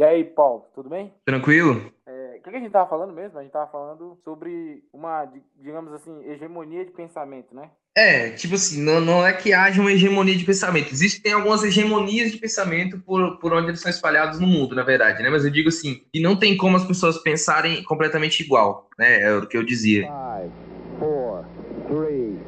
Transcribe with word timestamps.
E 0.00 0.02
aí, 0.02 0.24
Paulo, 0.24 0.64
tudo 0.74 0.88
bem? 0.88 1.12
Tranquilo? 1.26 1.92
É, 2.06 2.38
o 2.38 2.42
que, 2.42 2.48
a 2.48 2.58
gente 2.58 2.70
tava 2.70 2.88
falando 2.88 3.12
mesmo? 3.12 3.38
A 3.38 3.42
gente 3.42 3.52
tava 3.52 3.70
falando 3.70 4.16
sobre 4.24 4.82
uma, 4.94 5.26
di- 5.26 5.42
digamos 5.60 5.92
assim, 5.92 6.24
hegemonia 6.24 6.86
de 6.86 6.90
pensamento, 6.90 7.54
né? 7.54 7.68
É, 7.94 8.30
tipo 8.30 8.54
assim, 8.54 8.80
não, 8.82 8.98
não 8.98 9.26
é 9.26 9.34
que 9.34 9.52
haja 9.52 9.78
uma 9.78 9.92
hegemonia 9.92 10.34
de 10.34 10.44
pensamento. 10.46 10.90
Existem 10.90 11.34
algumas 11.34 11.62
hegemonias 11.64 12.32
de 12.32 12.38
pensamento 12.38 12.98
por, 13.00 13.38
por 13.40 13.52
onde 13.52 13.68
eles 13.68 13.80
são 13.82 13.90
espalhados 13.90 14.40
no 14.40 14.46
mundo, 14.46 14.74
na 14.74 14.82
verdade, 14.82 15.22
né? 15.22 15.28
Mas 15.28 15.44
eu 15.44 15.50
digo 15.50 15.68
assim, 15.68 16.00
que 16.10 16.18
não 16.18 16.34
tem 16.34 16.56
como 16.56 16.78
as 16.78 16.84
pessoas 16.86 17.18
pensarem 17.18 17.84
completamente 17.84 18.42
igual, 18.42 18.88
né? 18.98 19.20
É 19.20 19.34
o 19.34 19.46
que 19.46 19.58
eu 19.58 19.62
dizia. 19.62 20.04
Five, 20.06 20.50
four, 20.98 21.44
three, 21.88 22.38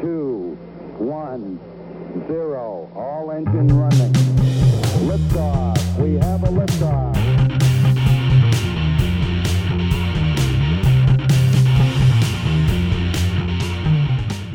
two, 0.00 0.56
one, 1.00 1.58
zero. 2.28 2.88
All 2.94 3.32
engine 3.32 3.72
running. 3.72 4.21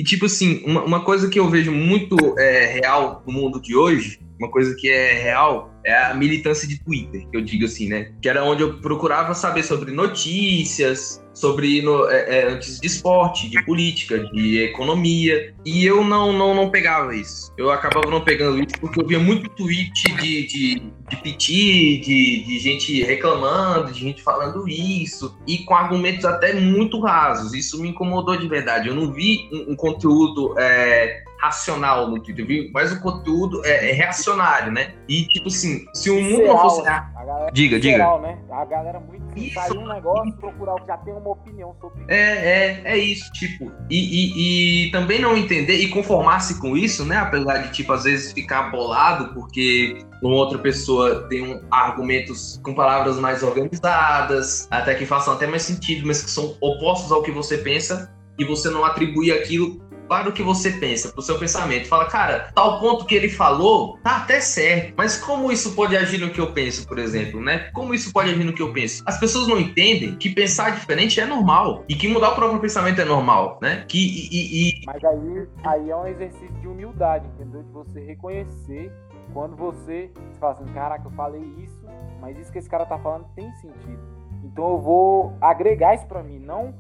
Tipo 0.08 0.26
assim, 0.26 0.64
uma, 0.66 0.84
uma 0.84 1.00
coisa 1.02 1.30
que 1.30 1.40
eu 1.40 1.50
vejo 1.50 1.72
muito 1.72 2.18
é, 2.40 2.66
real 2.66 3.22
no 3.28 3.34
mundo 3.34 3.60
de 3.60 3.76
hoje, 3.76 4.20
uma 4.40 4.50
coisa 4.52 4.76
que 4.76 4.90
é 4.90 5.14
real, 5.14 5.74
é 5.86 5.96
a 6.06 6.14
militância 6.14 6.68
de 6.68 6.80
Twitter, 6.84 7.28
que 7.30 7.38
eu 7.38 7.42
digo 7.42 7.66
assim, 7.66 7.88
né? 7.88 8.12
Que 8.22 8.30
era 8.30 8.44
onde 8.44 8.62
eu 8.62 8.80
procurava 8.80 9.34
saber 9.34 9.64
sobre 9.64 9.92
notícias, 9.92 11.24
sobre 11.34 11.82
no, 11.82 12.10
é, 12.10 12.40
é, 12.40 12.50
notícias 12.50 12.80
de 12.80 12.88
esporte, 12.88 13.50
de 13.50 13.64
política, 13.64 14.20
de 14.32 14.60
economia, 14.64 15.54
e 15.64 15.86
eu 15.86 16.04
não, 16.04 16.34
não, 16.34 16.54
não 16.54 16.70
pegava 16.70 17.16
isso. 17.16 17.54
Eu 17.58 17.72
acabava 17.72 18.10
não 18.10 18.22
pegando 18.22 18.58
isso 18.58 18.80
porque 18.82 19.02
eu 19.02 19.08
via 19.08 19.20
muito 19.20 19.50
tweet 19.50 20.16
de, 20.16 20.48
de, 20.48 20.92
de 21.10 21.16
piti, 21.18 22.00
de, 22.00 22.44
de 22.44 22.60
gente 22.60 23.04
reclamando, 23.04 23.92
de 23.92 24.00
gente 24.00 24.22
falando 24.22 24.68
isso, 24.68 25.38
e 25.48 25.60
com 25.60 25.76
argumentos 25.76 26.26
até 26.26 26.54
muito 26.54 27.00
rasos. 27.00 27.54
Isso 27.54 27.82
me 27.82 27.90
incomodou 27.90 28.36
de 28.36 28.48
verdade. 28.48 28.90
Eu 28.90 28.96
não 28.96 29.12
vi 29.12 29.48
um, 29.54 29.74
um 29.74 29.76
conteúdo 29.76 30.54
é, 30.58 31.24
racional 31.42 32.10
no 32.10 32.20
Twitter, 32.20 32.44
eu 32.44 32.48
vi 32.48 32.72
mais 32.72 32.92
um 32.92 33.00
conteúdo 33.00 33.66
é, 33.66 33.90
é 33.90 33.94
reacionário, 33.94 34.72
né? 34.72 34.94
E 35.08 35.24
tipo 35.28 35.48
assim, 35.48 35.86
se 35.94 36.10
o 36.10 36.22
mundo 36.22 36.46
não 36.46 36.58
fosse. 36.60 36.84
né? 36.84 37.06
A 37.16 37.26
galera 37.26 37.52
Diga, 37.52 37.80
diga. 37.80 38.18
né? 38.20 38.38
A 38.52 38.66
galera 38.66 39.00
muito 39.00 39.38
Isso. 39.38 39.78
um 39.78 39.88
negócio, 39.88 40.34
procurar 40.34 40.76
o 40.76 40.82
que 40.82 40.88
já 40.88 40.98
tem 40.98 41.14
uma 41.14 41.30
opinião 41.30 41.76
sobre 41.80 42.04
É, 42.08 42.18
é, 42.18 42.82
é 42.86 42.98
isso, 42.98 43.32
tipo, 43.34 43.72
e, 43.90 43.98
e, 43.98 44.88
e 44.88 44.92
também 44.92 45.22
não 45.22 45.38
entender 45.38 45.76
e 45.76 45.90
conformar-se 45.90 46.60
com 46.60 46.76
isso, 46.76 47.06
né? 47.06 47.18
Apesar 47.18 47.60
de, 47.60 47.72
tipo, 47.72 47.94
às 47.94 48.04
vezes 48.04 48.32
ficar 48.32 48.72
bolado 48.72 49.34
porque 49.34 50.00
uma 50.22 50.36
outra 50.36 50.58
pessoa 50.58 51.28
tem 51.28 51.44
um, 51.44 51.62
argumentos 51.70 52.60
com 52.64 52.74
palavras 52.74 53.20
mais 53.20 53.44
organizadas, 53.44 54.68
até 54.72 54.96
que 54.96 55.06
façam 55.06 55.34
até 55.34 55.46
mais 55.46 55.64
sentido, 55.64 56.08
mas 56.08 56.24
que 56.24 56.32
são 56.32 56.56
opostos 56.60 57.12
ao 57.12 57.22
que 57.22 57.32
você 57.32 57.58
pensa, 57.58 58.12
e 58.40 58.46
você 58.46 58.70
não 58.70 58.86
atribui 58.86 59.32
aquilo 59.32 59.82
para 60.08 60.30
o 60.30 60.32
que 60.34 60.44
você 60.44 60.72
pensa, 60.72 61.10
para 61.10 61.20
o 61.20 61.24
seu 61.24 61.38
pensamento. 61.38 61.88
Fala, 61.88 62.06
cara, 62.06 62.52
tal 62.54 62.80
ponto 62.80 63.06
que 63.06 63.16
ele 63.16 63.30
falou 63.30 63.98
tá 64.04 64.18
até 64.18 64.40
certo, 64.40 64.94
mas 64.98 65.18
como 65.18 65.52
isso 65.52 65.74
pode 65.76 65.96
agir 65.96 66.20
no 66.20 66.30
que 66.30 66.40
eu 66.40 66.52
penso, 66.54 66.88
por 66.88 66.98
exemplo, 67.00 67.42
né? 67.42 67.70
Como 67.74 67.94
isso 67.94 68.12
pode 68.12 68.30
agir 68.32 68.44
no 68.44 68.54
que 68.54 68.62
eu 68.62 68.72
penso? 68.74 69.04
As 69.06 69.20
pessoas 69.20 69.48
não 69.48 69.60
entendem 69.60 70.16
que 70.16 70.30
pensar 70.30 70.72
diferente 70.72 71.20
é 71.20 71.26
normal 71.26 71.84
e 71.88 71.96
que 71.96 72.08
mudar 72.08 72.32
o 72.32 72.36
próprio 72.36 72.60
pensamento 72.60 73.00
é 73.02 73.06
normal, 73.06 73.60
né? 73.62 73.86
Que 73.88 73.98
e, 73.98 74.30
e- 74.32 74.70
e- 74.82 74.86
Mas 74.86 75.04
aí, 75.04 75.48
aí 75.64 75.90
é 75.90 75.96
um 75.96 76.08
exercício 76.08 76.52
de 76.62 76.68
humildade, 76.68 77.28
entendeu? 77.28 77.64
De 77.64 77.72
você 77.72 78.00
reconhecer 78.00 78.92
quando 79.34 79.56
você, 79.56 80.10
você 80.14 80.40
fala 80.40 80.54
assim, 80.54 80.66
caraca, 80.74 81.06
eu 81.08 81.12
falei 81.12 81.44
isso, 81.60 81.86
mas 82.22 82.38
isso 82.40 82.52
que 82.52 82.60
esse 82.60 82.70
cara 82.70 82.86
tá 82.86 82.98
falando 82.98 83.26
tem 83.36 83.52
sentido. 83.56 84.00
Então 84.44 84.70
eu 84.72 84.80
vou 84.80 85.34
agregar 85.42 85.94
isso 85.96 86.08
pra 86.08 86.24
mim, 86.24 86.40
não, 86.40 86.74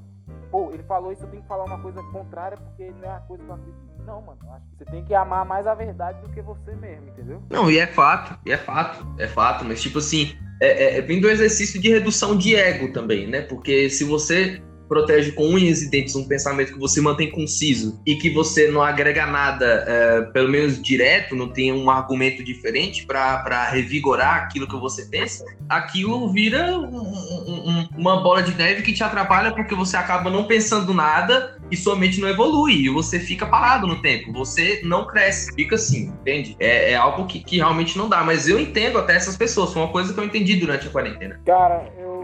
pô, 0.51 0.71
ele 0.73 0.83
falou 0.83 1.11
isso, 1.11 1.23
eu 1.23 1.29
tenho 1.29 1.41
que 1.41 1.47
falar 1.47 1.65
uma 1.65 1.79
coisa 1.79 2.01
contrária 2.11 2.57
porque 2.57 2.91
não 2.91 3.03
é 3.03 3.15
a 3.15 3.19
coisa 3.19 3.43
que 3.43 3.49
eu 3.49 3.55
acredito. 3.55 3.87
Não, 4.05 4.21
mano, 4.21 4.39
acho 4.53 4.65
que 4.69 4.77
você 4.77 4.85
tem 4.85 5.03
que 5.03 5.13
amar 5.13 5.45
mais 5.45 5.67
a 5.67 5.73
verdade 5.73 6.21
do 6.21 6.29
que 6.29 6.41
você 6.41 6.73
mesmo, 6.75 7.09
entendeu? 7.09 7.41
não, 7.49 7.69
e 7.69 7.77
é 7.77 7.85
fato, 7.85 8.39
e 8.45 8.51
é 8.51 8.57
fato, 8.57 9.05
é 9.19 9.27
fato, 9.27 9.65
mas 9.65 9.81
tipo 9.81 9.99
assim, 9.99 10.33
é, 10.61 10.67
é, 10.67 10.97
é 10.97 11.01
vindo 11.01 11.23
do 11.23 11.29
exercício 11.29 11.79
de 11.79 11.89
redução 11.89 12.37
de 12.37 12.55
ego 12.55 12.91
também, 12.93 13.27
né? 13.27 13.41
Porque 13.41 13.89
se 13.89 14.03
você 14.03 14.61
protege 14.87 15.31
com 15.31 15.47
unhas 15.47 15.81
e 15.81 15.89
dentes 15.89 16.15
um 16.15 16.27
pensamento 16.27 16.73
que 16.73 16.79
você 16.79 17.01
mantém 17.01 17.29
conciso 17.29 17.99
e 18.05 18.15
que 18.15 18.29
você 18.29 18.69
não 18.69 18.81
agrega 18.81 19.25
nada, 19.25 19.85
é, 19.87 20.21
pelo 20.33 20.49
menos 20.49 20.81
direto, 20.81 21.35
não 21.35 21.49
tem 21.49 21.71
um 21.73 21.89
argumento 21.89 22.43
diferente 22.43 23.05
para 23.05 23.69
revigorar 23.69 24.35
aquilo 24.43 24.67
que 24.67 24.75
você 24.77 25.05
pensa, 25.05 25.45
aquilo 25.69 26.31
vira 26.31 26.77
um- 26.77 26.97
um- 26.97 27.69
um- 27.69 27.87
uma 27.97 28.21
bola 28.21 28.41
de 28.41 28.53
neve 28.55 28.81
que 28.81 28.93
te 28.93 29.03
atrapalha 29.03 29.51
porque 29.51 29.75
você 29.75 29.97
acaba 29.97 30.29
não 30.29 30.45
pensando 30.45 30.93
nada 30.93 31.57
e 31.69 31.75
sua 31.75 31.95
mente 31.95 32.19
não 32.19 32.29
evolui 32.29 32.73
e 32.73 32.89
você 32.89 33.19
fica 33.19 33.45
parado 33.45 33.87
no 33.87 34.01
tempo, 34.01 34.31
você 34.31 34.81
não 34.83 35.05
cresce, 35.05 35.53
fica 35.53 35.75
assim, 35.75 36.13
entende? 36.21 36.55
É, 36.59 36.91
é 36.91 36.95
algo 36.95 37.25
que, 37.25 37.39
que 37.43 37.57
realmente 37.57 37.97
não 37.97 38.07
dá, 38.07 38.23
mas 38.23 38.47
eu 38.47 38.59
entendo 38.59 38.97
até 38.97 39.15
essas 39.15 39.35
pessoas, 39.35 39.73
foi 39.73 39.81
uma 39.81 39.91
coisa 39.91 40.13
que 40.13 40.19
eu 40.19 40.23
entendi 40.23 40.55
durante 40.55 40.87
a 40.87 40.89
quarentena. 40.89 41.39
Cara, 41.45 41.91
eu, 41.97 42.16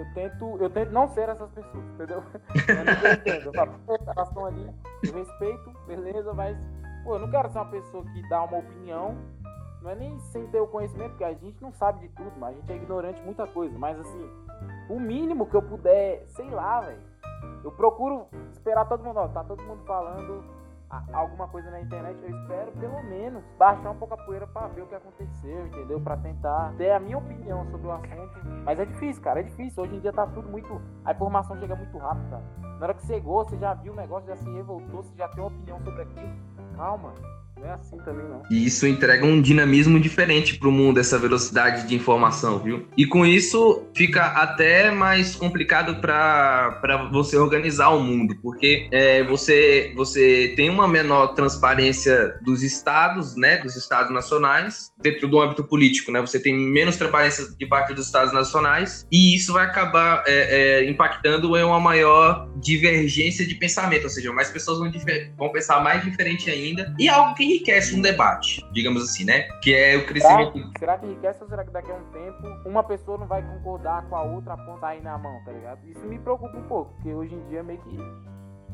eu 0.00 0.14
tento, 0.14 0.56
eu 0.58 0.70
tento 0.70 0.90
não 0.92 1.06
ser 1.08 1.28
essas 1.28 1.50
pessoas, 1.50 1.84
entendeu? 1.94 2.22
Eu 2.68 3.12
entendo. 3.12 3.46
Eu 3.46 3.52
falo, 3.52 3.74
elas 3.88 4.28
estão 4.28 4.46
ali, 4.46 4.74
eu 5.04 5.12
respeito, 5.12 5.70
beleza, 5.86 6.32
mas 6.32 6.56
pô, 7.04 7.16
eu 7.16 7.18
não 7.18 7.30
quero 7.30 7.50
ser 7.50 7.58
uma 7.58 7.70
pessoa 7.70 8.04
que 8.04 8.28
dá 8.28 8.42
uma 8.42 8.58
opinião. 8.58 9.16
Não 9.82 9.90
é 9.90 9.94
nem 9.94 10.18
sem 10.18 10.46
ter 10.48 10.60
o 10.60 10.66
conhecimento, 10.66 11.10
porque 11.10 11.24
a 11.24 11.32
gente 11.32 11.60
não 11.62 11.72
sabe 11.72 12.00
de 12.00 12.08
tudo, 12.14 12.32
mas 12.38 12.50
a 12.50 12.60
gente 12.60 12.72
é 12.72 12.76
ignorante 12.76 13.18
de 13.18 13.24
muita 13.24 13.46
coisa. 13.46 13.78
Mas 13.78 13.98
assim, 13.98 14.30
o 14.90 15.00
mínimo 15.00 15.46
que 15.46 15.54
eu 15.54 15.62
puder, 15.62 16.24
sei 16.28 16.50
lá, 16.50 16.80
velho. 16.80 17.10
Eu 17.64 17.72
procuro 17.72 18.26
esperar 18.52 18.86
todo 18.86 19.02
mundo, 19.04 19.18
ó, 19.18 19.28
tá 19.28 19.42
todo 19.44 19.62
mundo 19.62 19.82
falando 19.86 20.44
alguma 21.12 21.46
coisa 21.48 21.70
na 21.70 21.80
internet, 21.80 22.18
eu 22.22 22.30
espero 22.30 22.72
pelo 22.72 23.02
menos 23.04 23.44
baixar 23.56 23.90
um 23.90 23.96
pouco 23.96 24.14
a 24.14 24.16
poeira 24.16 24.46
pra 24.46 24.66
ver 24.68 24.82
o 24.82 24.86
que 24.86 24.94
aconteceu, 24.94 25.66
entendeu? 25.66 26.00
Pra 26.00 26.16
tentar 26.16 26.74
ter 26.76 26.90
a 26.90 26.98
minha 26.98 27.18
opinião 27.18 27.64
sobre 27.70 27.86
o 27.86 27.92
assunto. 27.92 28.40
Mas 28.64 28.78
é 28.78 28.84
difícil, 28.84 29.22
cara, 29.22 29.40
é 29.40 29.42
difícil. 29.44 29.82
Hoje 29.82 29.94
em 29.94 30.00
dia 30.00 30.12
tá 30.12 30.26
tudo 30.26 30.48
muito. 30.48 30.80
A 31.04 31.12
informação 31.12 31.56
chega 31.58 31.76
muito 31.76 31.96
rápido, 31.98 32.30
cara. 32.30 32.42
Na 32.78 32.86
hora 32.86 32.94
que 32.94 33.02
você 33.02 33.14
chegou, 33.14 33.44
você 33.44 33.56
já 33.56 33.74
viu 33.74 33.92
o 33.92 33.96
negócio, 33.96 34.28
já 34.28 34.36
se 34.36 34.50
revoltou, 34.50 35.02
você 35.02 35.14
já 35.14 35.28
tem 35.28 35.42
uma 35.42 35.48
opinião 35.48 35.78
sobre 35.80 36.02
aquilo. 36.02 36.32
Calma, 36.76 37.12
é 37.64 37.70
assim 37.72 37.96
também 37.98 38.26
não. 38.26 38.42
E 38.50 38.66
isso 38.66 38.86
entrega 38.86 39.24
um 39.24 39.40
dinamismo 39.40 39.98
diferente 40.00 40.58
para 40.58 40.68
o 40.68 40.72
mundo, 40.72 40.98
essa 40.98 41.18
velocidade 41.18 41.86
de 41.86 41.94
informação, 41.94 42.58
viu? 42.58 42.86
E 42.96 43.06
com 43.06 43.26
isso 43.26 43.84
fica 43.94 44.24
até 44.26 44.90
mais 44.90 45.34
complicado 45.34 46.00
para 46.00 47.08
você 47.12 47.36
organizar 47.36 47.90
o 47.90 48.00
mundo, 48.02 48.34
porque 48.42 48.88
é, 48.90 49.22
você, 49.24 49.92
você 49.94 50.52
tem 50.56 50.70
uma 50.70 50.88
menor 50.88 51.28
transparência 51.28 52.38
dos 52.42 52.62
estados, 52.62 53.36
né? 53.36 53.58
Dos 53.58 53.76
estados 53.76 54.12
nacionais, 54.12 54.92
dentro 55.00 55.28
do 55.28 55.40
âmbito 55.40 55.64
político, 55.64 56.10
né? 56.10 56.20
Você 56.20 56.40
tem 56.40 56.54
menos 56.54 56.96
transparência 56.96 57.44
de 57.58 57.66
parte 57.66 57.94
dos 57.94 58.06
estados 58.06 58.32
nacionais, 58.32 59.06
e 59.10 59.34
isso 59.34 59.52
vai 59.52 59.64
acabar 59.64 60.24
é, 60.26 60.80
é, 60.80 60.90
impactando 60.90 61.56
em 61.56 61.62
uma 61.62 61.80
maior 61.80 62.48
divergência 62.56 63.46
de 63.46 63.54
pensamento, 63.54 64.04
ou 64.04 64.10
seja, 64.10 64.32
mais 64.32 64.50
pessoas 64.50 64.78
vão, 64.78 64.90
vão 65.36 65.52
pensar 65.52 65.82
mais 65.82 66.02
diferente 66.02 66.50
ainda, 66.50 66.94
e 66.98 67.08
algo 67.08 67.34
que 67.34 67.49
enriquece 67.50 67.94
um 67.96 68.00
debate, 68.02 68.64
digamos 68.72 69.02
assim, 69.02 69.24
né? 69.24 69.42
Que 69.62 69.74
é 69.74 69.96
o 69.96 70.00
Será, 70.00 70.06
crescimento. 70.08 70.78
será 70.78 70.98
que 70.98 71.06
enriquece 71.06 71.42
ou 71.42 71.48
será 71.48 71.64
que 71.64 71.70
daqui 71.70 71.90
a 71.90 71.94
um 71.94 72.04
tempo 72.12 72.68
uma 72.68 72.82
pessoa 72.82 73.18
não 73.18 73.26
vai 73.26 73.42
concordar 73.42 74.02
com 74.08 74.16
a 74.16 74.22
outra 74.22 74.54
a 74.54 74.56
ponto 74.56 74.84
aí 74.84 75.00
na 75.02 75.16
mão, 75.18 75.40
tá 75.44 75.52
ligado? 75.52 75.80
Isso 75.88 76.00
me 76.06 76.18
preocupa 76.18 76.56
um 76.56 76.62
pouco, 76.64 76.92
porque 76.94 77.12
hoje 77.12 77.34
em 77.34 77.42
dia 77.48 77.62
meio 77.62 77.80
que 77.80 77.98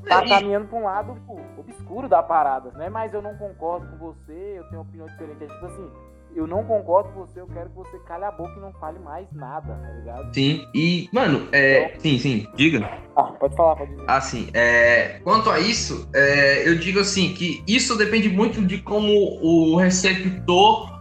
tá 0.08 0.24
e- 0.24 0.28
caminhando 0.28 0.68
pra 0.68 0.78
um 0.78 0.84
lado 0.84 1.16
pô, 1.26 1.40
obscuro 1.58 2.08
da 2.08 2.22
parada, 2.22 2.70
né? 2.72 2.88
Mas 2.88 3.12
eu 3.12 3.22
não 3.22 3.36
concordo 3.36 3.86
com 3.88 3.96
você, 3.98 4.54
eu 4.58 4.64
tenho 4.68 4.82
opinião 4.82 5.06
diferente. 5.08 5.44
É 5.44 5.46
tipo 5.46 5.66
assim, 5.66 5.90
eu 6.36 6.46
não 6.46 6.64
concordo 6.64 7.10
com 7.10 7.20
você, 7.20 7.40
eu 7.40 7.46
quero 7.46 7.70
que 7.70 7.76
você 7.76 7.98
cale 8.00 8.24
a 8.24 8.30
boca 8.30 8.52
e 8.56 8.60
não 8.60 8.72
fale 8.74 8.98
mais 8.98 9.26
nada, 9.32 9.74
tá 9.74 9.92
ligado? 9.92 10.34
Sim, 10.34 10.66
e, 10.74 11.08
mano, 11.12 11.48
é. 11.52 11.94
Sim, 11.98 12.18
sim, 12.18 12.46
diga. 12.54 12.88
Ah, 13.16 13.24
pode 13.24 13.56
falar, 13.56 13.76
pode 13.76 13.90
dizer. 13.90 14.04
Assim, 14.06 14.48
é, 14.52 15.20
quanto 15.24 15.50
a 15.50 15.58
isso, 15.58 16.08
é, 16.14 16.68
eu 16.68 16.78
digo 16.78 17.00
assim 17.00 17.32
que 17.32 17.62
isso 17.66 17.96
depende 17.96 18.28
muito 18.28 18.60
de 18.64 18.78
como 18.78 19.10
o 19.42 19.76
receptor 19.76 20.95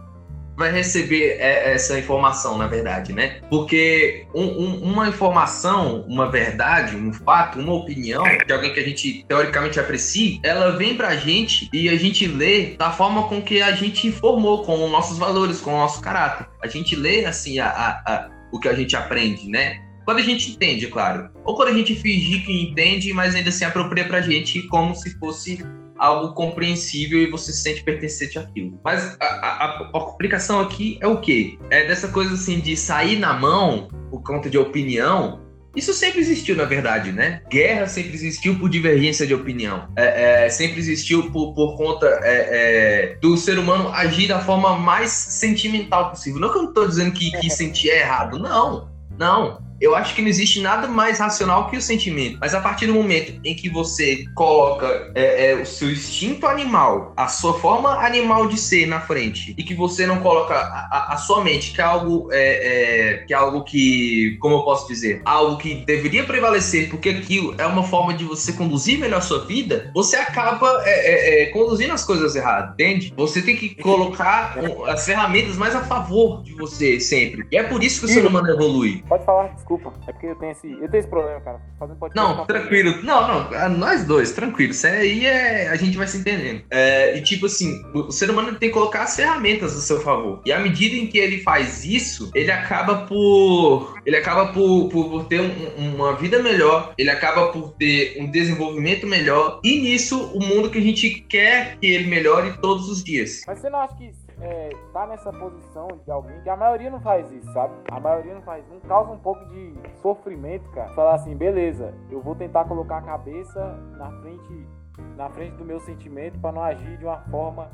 vai 0.56 0.72
receber 0.72 1.36
é, 1.38 1.74
essa 1.74 1.98
informação, 1.98 2.56
na 2.56 2.66
verdade, 2.66 3.12
né? 3.12 3.40
Porque 3.50 4.26
um- 4.34 4.44
um- 4.44 4.82
uma 4.92 5.08
informação, 5.08 6.04
uma 6.08 6.30
verdade, 6.30 6.96
um 6.96 7.12
fato, 7.12 7.58
uma 7.58 7.74
opinião 7.74 8.22
de 8.46 8.52
alguém 8.52 8.72
que 8.72 8.80
a 8.80 8.84
gente 8.84 9.24
teoricamente 9.28 9.78
aprecia, 9.78 10.38
ela 10.42 10.76
vem 10.76 10.96
pra 10.96 11.14
gente 11.16 11.68
e 11.72 11.88
a 11.88 11.96
gente 11.96 12.26
lê 12.26 12.74
da 12.76 12.90
forma 12.90 13.28
com 13.28 13.40
que 13.42 13.60
a 13.60 13.72
gente 13.72 14.10
formou, 14.12 14.64
com 14.64 14.84
os 14.84 14.90
nossos 14.90 15.18
valores, 15.18 15.60
com 15.60 15.74
o 15.74 15.78
nosso 15.78 16.00
caráter. 16.00 16.46
A 16.62 16.66
gente 16.66 16.96
lê, 16.96 17.24
assim, 17.26 17.58
a- 17.58 17.68
a- 17.68 18.02
a- 18.12 18.28
o 18.52 18.58
que 18.58 18.68
a 18.68 18.74
gente 18.74 18.96
aprende, 18.96 19.48
né? 19.48 19.80
Quando 20.04 20.18
a 20.18 20.22
gente 20.22 20.52
entende, 20.52 20.86
claro. 20.86 21.28
Ou 21.44 21.56
quando 21.56 21.70
a 21.70 21.72
gente 21.74 21.94
fingir 21.96 22.44
que 22.46 22.52
entende, 22.62 23.12
mas 23.12 23.34
ainda 23.34 23.48
assim 23.50 23.64
apropria 23.64 24.04
pra 24.04 24.20
gente 24.20 24.62
como 24.68 24.94
se 24.94 25.18
fosse 25.18 25.64
algo 25.98 26.34
compreensível 26.34 27.20
e 27.20 27.30
você 27.30 27.52
se 27.52 27.62
sente 27.62 27.82
pertencente 27.82 28.38
àquilo. 28.38 28.78
Mas 28.84 29.16
a, 29.20 29.24
a, 29.24 29.64
a 29.64 30.00
complicação 30.00 30.60
aqui 30.60 30.98
é 31.00 31.06
o 31.06 31.20
quê? 31.20 31.58
É 31.70 31.86
dessa 31.86 32.08
coisa 32.08 32.34
assim 32.34 32.60
de 32.60 32.76
sair 32.76 33.18
na 33.18 33.32
mão 33.32 33.88
por 34.10 34.22
conta 34.22 34.48
de 34.48 34.58
opinião 34.58 35.46
isso 35.76 35.92
sempre 35.92 36.20
existiu, 36.20 36.56
na 36.56 36.64
verdade, 36.64 37.12
né? 37.12 37.42
Guerra 37.50 37.86
sempre 37.86 38.14
existiu 38.14 38.58
por 38.58 38.70
divergência 38.70 39.26
de 39.26 39.34
opinião. 39.34 39.86
É, 39.94 40.46
é, 40.46 40.48
sempre 40.48 40.78
existiu 40.78 41.30
por, 41.30 41.52
por 41.52 41.76
conta 41.76 42.06
é, 42.22 43.10
é 43.12 43.18
do 43.20 43.36
ser 43.36 43.58
humano 43.58 43.90
agir 43.90 44.26
da 44.26 44.40
forma 44.40 44.78
mais 44.78 45.10
sentimental 45.10 46.08
possível. 46.08 46.40
Não 46.40 46.50
que 46.50 46.56
eu 46.56 46.62
não 46.62 46.68
estou 46.70 46.88
dizendo 46.88 47.12
que, 47.12 47.30
que 47.30 47.50
sentir 47.50 47.90
é 47.90 48.00
errado. 48.00 48.38
Não, 48.38 48.88
não 49.18 49.65
eu 49.80 49.94
acho 49.94 50.14
que 50.14 50.22
não 50.22 50.28
existe 50.28 50.60
nada 50.60 50.88
mais 50.88 51.18
racional 51.18 51.68
que 51.68 51.76
o 51.76 51.82
sentimento. 51.82 52.38
Mas 52.40 52.54
a 52.54 52.60
partir 52.60 52.86
do 52.86 52.94
momento 52.94 53.40
em 53.44 53.54
que 53.54 53.68
você 53.68 54.24
coloca 54.34 55.12
é, 55.14 55.50
é, 55.50 55.54
o 55.54 55.66
seu 55.66 55.90
instinto 55.90 56.46
animal, 56.46 57.12
a 57.16 57.28
sua 57.28 57.58
forma 57.58 57.90
animal 58.04 58.48
de 58.48 58.58
ser 58.58 58.86
na 58.86 59.00
frente, 59.00 59.54
e 59.56 59.62
que 59.62 59.74
você 59.74 60.06
não 60.06 60.20
coloca 60.20 60.54
a, 60.54 60.88
a, 60.90 61.14
a 61.14 61.16
sua 61.16 61.42
mente, 61.42 61.72
que 61.72 61.80
é 61.80 61.84
algo 61.84 62.28
é, 62.32 62.38
é, 62.38 63.16
que 63.26 63.34
é 63.34 63.36
algo 63.36 63.64
que, 63.64 64.36
como 64.40 64.56
eu 64.56 64.62
posso 64.62 64.86
dizer, 64.88 65.22
algo 65.24 65.58
que 65.58 65.74
deveria 65.86 66.24
prevalecer, 66.24 66.88
porque 66.88 67.10
aquilo 67.10 67.54
é 67.58 67.66
uma 67.66 67.82
forma 67.82 68.14
de 68.14 68.24
você 68.24 68.52
conduzir 68.52 68.98
melhor 68.98 69.18
a 69.18 69.22
sua 69.22 69.44
vida, 69.44 69.90
você 69.94 70.16
acaba 70.16 70.82
é, 70.84 71.42
é, 71.42 71.46
conduzindo 71.46 71.92
as 71.92 72.04
coisas 72.04 72.34
erradas, 72.34 72.72
entende? 72.72 73.12
Você 73.16 73.42
tem 73.42 73.56
que 73.56 73.74
colocar 73.74 74.58
as 74.88 75.04
ferramentas 75.04 75.56
mais 75.56 75.74
a 75.74 75.82
favor 75.84 76.42
de 76.42 76.54
você 76.54 77.00
sempre. 77.00 77.46
E 77.50 77.56
é 77.56 77.62
por 77.62 77.82
isso 77.82 78.00
que 78.00 78.06
o 78.06 78.08
ser 78.08 78.26
humano 78.26 78.48
evolui. 78.48 79.02
Pode 79.08 79.24
falar 79.24 79.54
desculpa. 79.66 79.92
É 80.06 80.12
porque 80.12 80.26
eu 80.26 80.36
tenho 80.36 80.52
esse, 80.52 80.72
eu 80.72 80.88
tenho 80.88 81.00
esse 81.00 81.08
problema, 81.08 81.40
cara. 81.40 81.60
Fazendo 81.78 81.98
podcast 81.98 82.38
não, 82.38 82.46
tranquilo. 82.46 83.02
Não, 83.02 83.28
não. 83.28 83.58
Ah, 83.58 83.68
nós 83.68 84.04
dois, 84.04 84.32
tranquilo. 84.32 84.70
Isso 84.70 84.86
aí 84.86 85.26
é. 85.26 85.68
A 85.68 85.76
gente 85.76 85.96
vai 85.96 86.06
se 86.06 86.18
entendendo. 86.18 86.62
É, 86.70 87.18
e 87.18 87.22
tipo 87.22 87.46
assim, 87.46 87.82
o 87.92 88.12
ser 88.12 88.30
humano 88.30 88.54
tem 88.54 88.68
que 88.68 88.74
colocar 88.74 89.02
as 89.02 89.16
ferramentas 89.16 89.76
a 89.76 89.80
seu 89.80 90.00
favor. 90.00 90.40
E 90.46 90.52
à 90.52 90.60
medida 90.60 90.94
em 90.96 91.08
que 91.08 91.18
ele 91.18 91.42
faz 91.42 91.84
isso, 91.84 92.30
ele 92.34 92.50
acaba 92.50 93.06
por. 93.06 93.96
Ele 94.06 94.16
acaba 94.16 94.52
por, 94.52 94.88
por, 94.88 95.10
por 95.10 95.24
ter 95.24 95.40
um, 95.40 95.94
uma 95.94 96.14
vida 96.14 96.40
melhor, 96.40 96.94
ele 96.96 97.10
acaba 97.10 97.48
por 97.48 97.72
ter 97.72 98.16
um 98.20 98.30
desenvolvimento 98.30 99.06
melhor. 99.06 99.60
E 99.64 99.80
nisso, 99.80 100.32
o 100.32 100.40
mundo 100.40 100.70
que 100.70 100.78
a 100.78 100.82
gente 100.82 101.10
quer 101.28 101.76
que 101.78 101.86
ele 101.86 102.08
melhore 102.08 102.56
todos 102.60 102.88
os 102.88 103.02
dias. 103.02 103.42
Mas 103.46 103.58
você 103.58 103.68
não 103.68 103.80
acha 103.80 103.96
que 103.96 104.25
é, 104.40 104.70
tá 104.92 105.06
nessa 105.06 105.32
posição 105.32 105.88
de 106.04 106.10
alguém 106.10 106.40
que 106.42 106.48
a 106.48 106.56
maioria 106.56 106.90
não 106.90 107.00
faz 107.00 107.30
isso, 107.32 107.50
sabe? 107.52 107.74
A 107.90 107.98
maioria 107.98 108.34
não 108.34 108.42
faz. 108.42 108.64
Não 108.68 108.80
causa 108.80 109.10
um 109.10 109.18
pouco 109.18 109.44
de 109.46 109.74
sofrimento, 110.02 110.68
cara. 110.70 110.92
Falar 110.94 111.14
assim, 111.14 111.34
beleza, 111.34 111.94
eu 112.10 112.20
vou 112.20 112.34
tentar 112.34 112.64
colocar 112.64 112.98
a 112.98 113.02
cabeça 113.02 113.60
na 113.96 114.10
frente, 114.20 114.68
na 115.16 115.30
frente 115.30 115.56
do 115.56 115.64
meu 115.64 115.80
sentimento 115.80 116.38
para 116.38 116.52
não 116.52 116.62
agir 116.62 116.98
de 116.98 117.04
uma 117.04 117.18
forma 117.30 117.70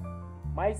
mais 0.55 0.79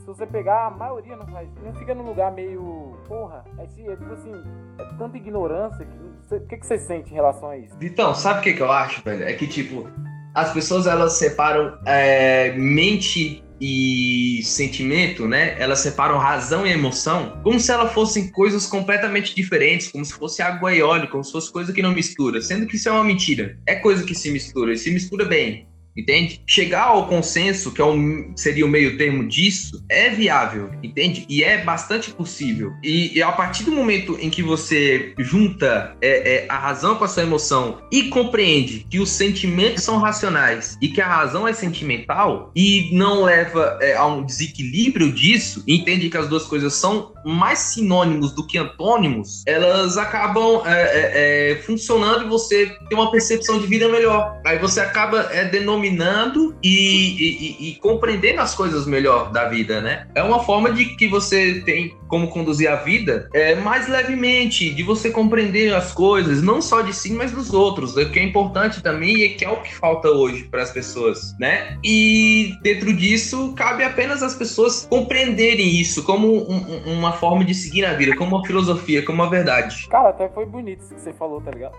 se 0.00 0.06
você 0.06 0.26
pegar, 0.26 0.66
a 0.66 0.70
maioria 0.70 1.16
não 1.16 1.26
faz. 1.26 1.48
Não 1.62 1.74
fica 1.74 1.94
num 1.94 2.04
lugar 2.04 2.32
meio. 2.32 2.96
Porra, 3.06 3.44
é, 3.58 3.64
é 3.64 3.66
tipo 3.96 4.12
assim, 4.12 4.32
é 4.78 4.84
tanta 4.96 5.16
ignorância 5.16 5.84
que. 5.84 6.34
O 6.34 6.46
que, 6.46 6.56
que 6.58 6.66
você 6.66 6.78
sente 6.78 7.10
em 7.10 7.14
relação 7.14 7.50
a 7.50 7.56
isso? 7.56 7.76
Vitão, 7.76 8.14
sabe 8.14 8.40
o 8.40 8.42
que, 8.42 8.54
que 8.54 8.62
eu 8.62 8.70
acho, 8.70 9.02
velho? 9.02 9.24
É 9.24 9.32
que, 9.32 9.48
tipo, 9.48 9.88
as 10.32 10.52
pessoas 10.52 10.86
elas 10.86 11.14
separam 11.14 11.76
é, 11.84 12.52
mente 12.52 13.44
e 13.60 14.40
sentimento, 14.42 15.28
né? 15.28 15.54
Elas 15.58 15.80
separam 15.80 16.18
razão 16.18 16.66
e 16.66 16.72
emoção 16.72 17.38
como 17.42 17.60
se 17.60 17.70
elas 17.70 17.92
fossem 17.92 18.28
coisas 18.28 18.66
completamente 18.66 19.34
diferentes, 19.34 19.88
como 19.88 20.04
se 20.04 20.12
fosse 20.12 20.42
água 20.42 20.74
e 20.74 20.82
óleo, 20.82 21.08
como 21.08 21.22
se 21.22 21.32
fosse 21.32 21.52
coisa 21.52 21.72
que 21.72 21.82
não 21.82 21.92
mistura, 21.92 22.40
sendo 22.40 22.66
que 22.66 22.76
isso 22.76 22.88
é 22.88 22.92
uma 22.92 23.04
mentira. 23.04 23.58
É 23.66 23.74
coisa 23.74 24.04
que 24.04 24.14
se 24.14 24.30
mistura, 24.30 24.72
e 24.72 24.78
se 24.78 24.90
mistura 24.90 25.24
bem 25.24 25.69
entende? 25.96 26.42
Chegar 26.46 26.84
ao 26.84 27.06
consenso, 27.06 27.72
que 27.72 27.80
é 27.80 27.84
um, 27.84 28.32
seria 28.36 28.64
o 28.64 28.68
meio 28.68 28.96
termo 28.96 29.26
disso, 29.26 29.82
é 29.88 30.10
viável, 30.10 30.70
entende? 30.82 31.26
E 31.28 31.42
é 31.42 31.58
bastante 31.58 32.12
possível. 32.12 32.72
E, 32.82 33.16
e 33.16 33.22
a 33.22 33.32
partir 33.32 33.64
do 33.64 33.72
momento 33.72 34.16
em 34.20 34.30
que 34.30 34.42
você 34.42 35.14
junta 35.18 35.96
é, 36.00 36.44
é, 36.44 36.46
a 36.48 36.58
razão 36.58 36.96
com 36.96 37.04
a 37.04 37.08
sua 37.08 37.22
emoção 37.22 37.80
e 37.90 38.04
compreende 38.04 38.86
que 38.88 38.98
os 38.98 39.10
sentimentos 39.10 39.82
são 39.82 39.98
racionais 39.98 40.76
e 40.80 40.88
que 40.88 41.00
a 41.00 41.06
razão 41.06 41.46
é 41.46 41.52
sentimental 41.52 42.50
e 42.54 42.90
não 42.92 43.22
leva 43.24 43.78
é, 43.80 43.96
a 43.96 44.06
um 44.06 44.24
desequilíbrio 44.24 45.12
disso, 45.12 45.62
entende 45.66 46.08
que 46.08 46.16
as 46.16 46.28
duas 46.28 46.44
coisas 46.44 46.74
são 46.74 47.12
mais 47.24 47.58
sinônimos 47.58 48.32
do 48.32 48.46
que 48.46 48.56
antônimos, 48.56 49.42
elas 49.46 49.98
acabam 49.98 50.62
é, 50.64 50.72
é, 50.72 51.52
é, 51.52 51.56
funcionando 51.56 52.24
e 52.24 52.28
você 52.28 52.66
tem 52.88 52.98
uma 52.98 53.10
percepção 53.10 53.58
de 53.58 53.66
vida 53.66 53.88
melhor. 53.88 54.40
Aí 54.44 54.58
você 54.58 54.80
acaba 54.80 55.28
é, 55.32 55.44
denominando 55.44 55.79
e, 55.84 56.58
e, 56.62 57.68
e, 57.70 57.74
compreendendo 57.76 58.40
as 58.40 58.54
coisas 58.54 58.86
melhor 58.86 59.30
da 59.30 59.48
vida, 59.48 59.80
né? 59.80 60.06
É 60.14 60.22
uma 60.22 60.42
forma 60.42 60.72
de 60.72 60.96
que 60.96 61.08
você 61.08 61.60
tem 61.64 61.96
como 62.08 62.28
conduzir 62.28 62.68
a 62.68 62.76
vida 62.76 63.28
é, 63.32 63.54
mais 63.54 63.88
levemente, 63.88 64.74
de 64.74 64.82
você 64.82 65.10
compreender 65.10 65.72
as 65.74 65.92
coisas, 65.92 66.42
não 66.42 66.60
só 66.60 66.82
de 66.82 66.92
si, 66.92 67.12
mas 67.12 67.30
dos 67.30 67.52
outros, 67.52 67.96
o 67.96 68.10
que 68.10 68.18
é 68.18 68.24
importante 68.24 68.82
também 68.82 69.16
e 69.22 69.28
que 69.30 69.44
é 69.44 69.50
o 69.50 69.62
que 69.62 69.74
falta 69.74 70.08
hoje 70.10 70.44
para 70.44 70.62
as 70.62 70.72
pessoas, 70.72 71.36
né? 71.38 71.78
E 71.84 72.52
dentro 72.62 72.92
disso, 72.92 73.54
cabe 73.54 73.84
apenas 73.84 74.22
as 74.22 74.34
pessoas 74.34 74.86
compreenderem 74.90 75.80
isso 75.80 76.04
como 76.04 76.50
um, 76.50 76.98
uma 76.98 77.12
forma 77.12 77.44
de 77.44 77.54
seguir 77.54 77.82
na 77.82 77.92
vida, 77.94 78.16
como 78.16 78.36
uma 78.36 78.44
filosofia, 78.44 79.04
como 79.04 79.22
uma 79.22 79.30
verdade. 79.30 79.86
Cara, 79.88 80.10
até 80.10 80.28
foi 80.28 80.46
bonito 80.46 80.80
isso 80.80 80.94
que 80.94 81.00
você 81.00 81.12
falou, 81.12 81.40
tá 81.40 81.50
ligado? 81.50 81.74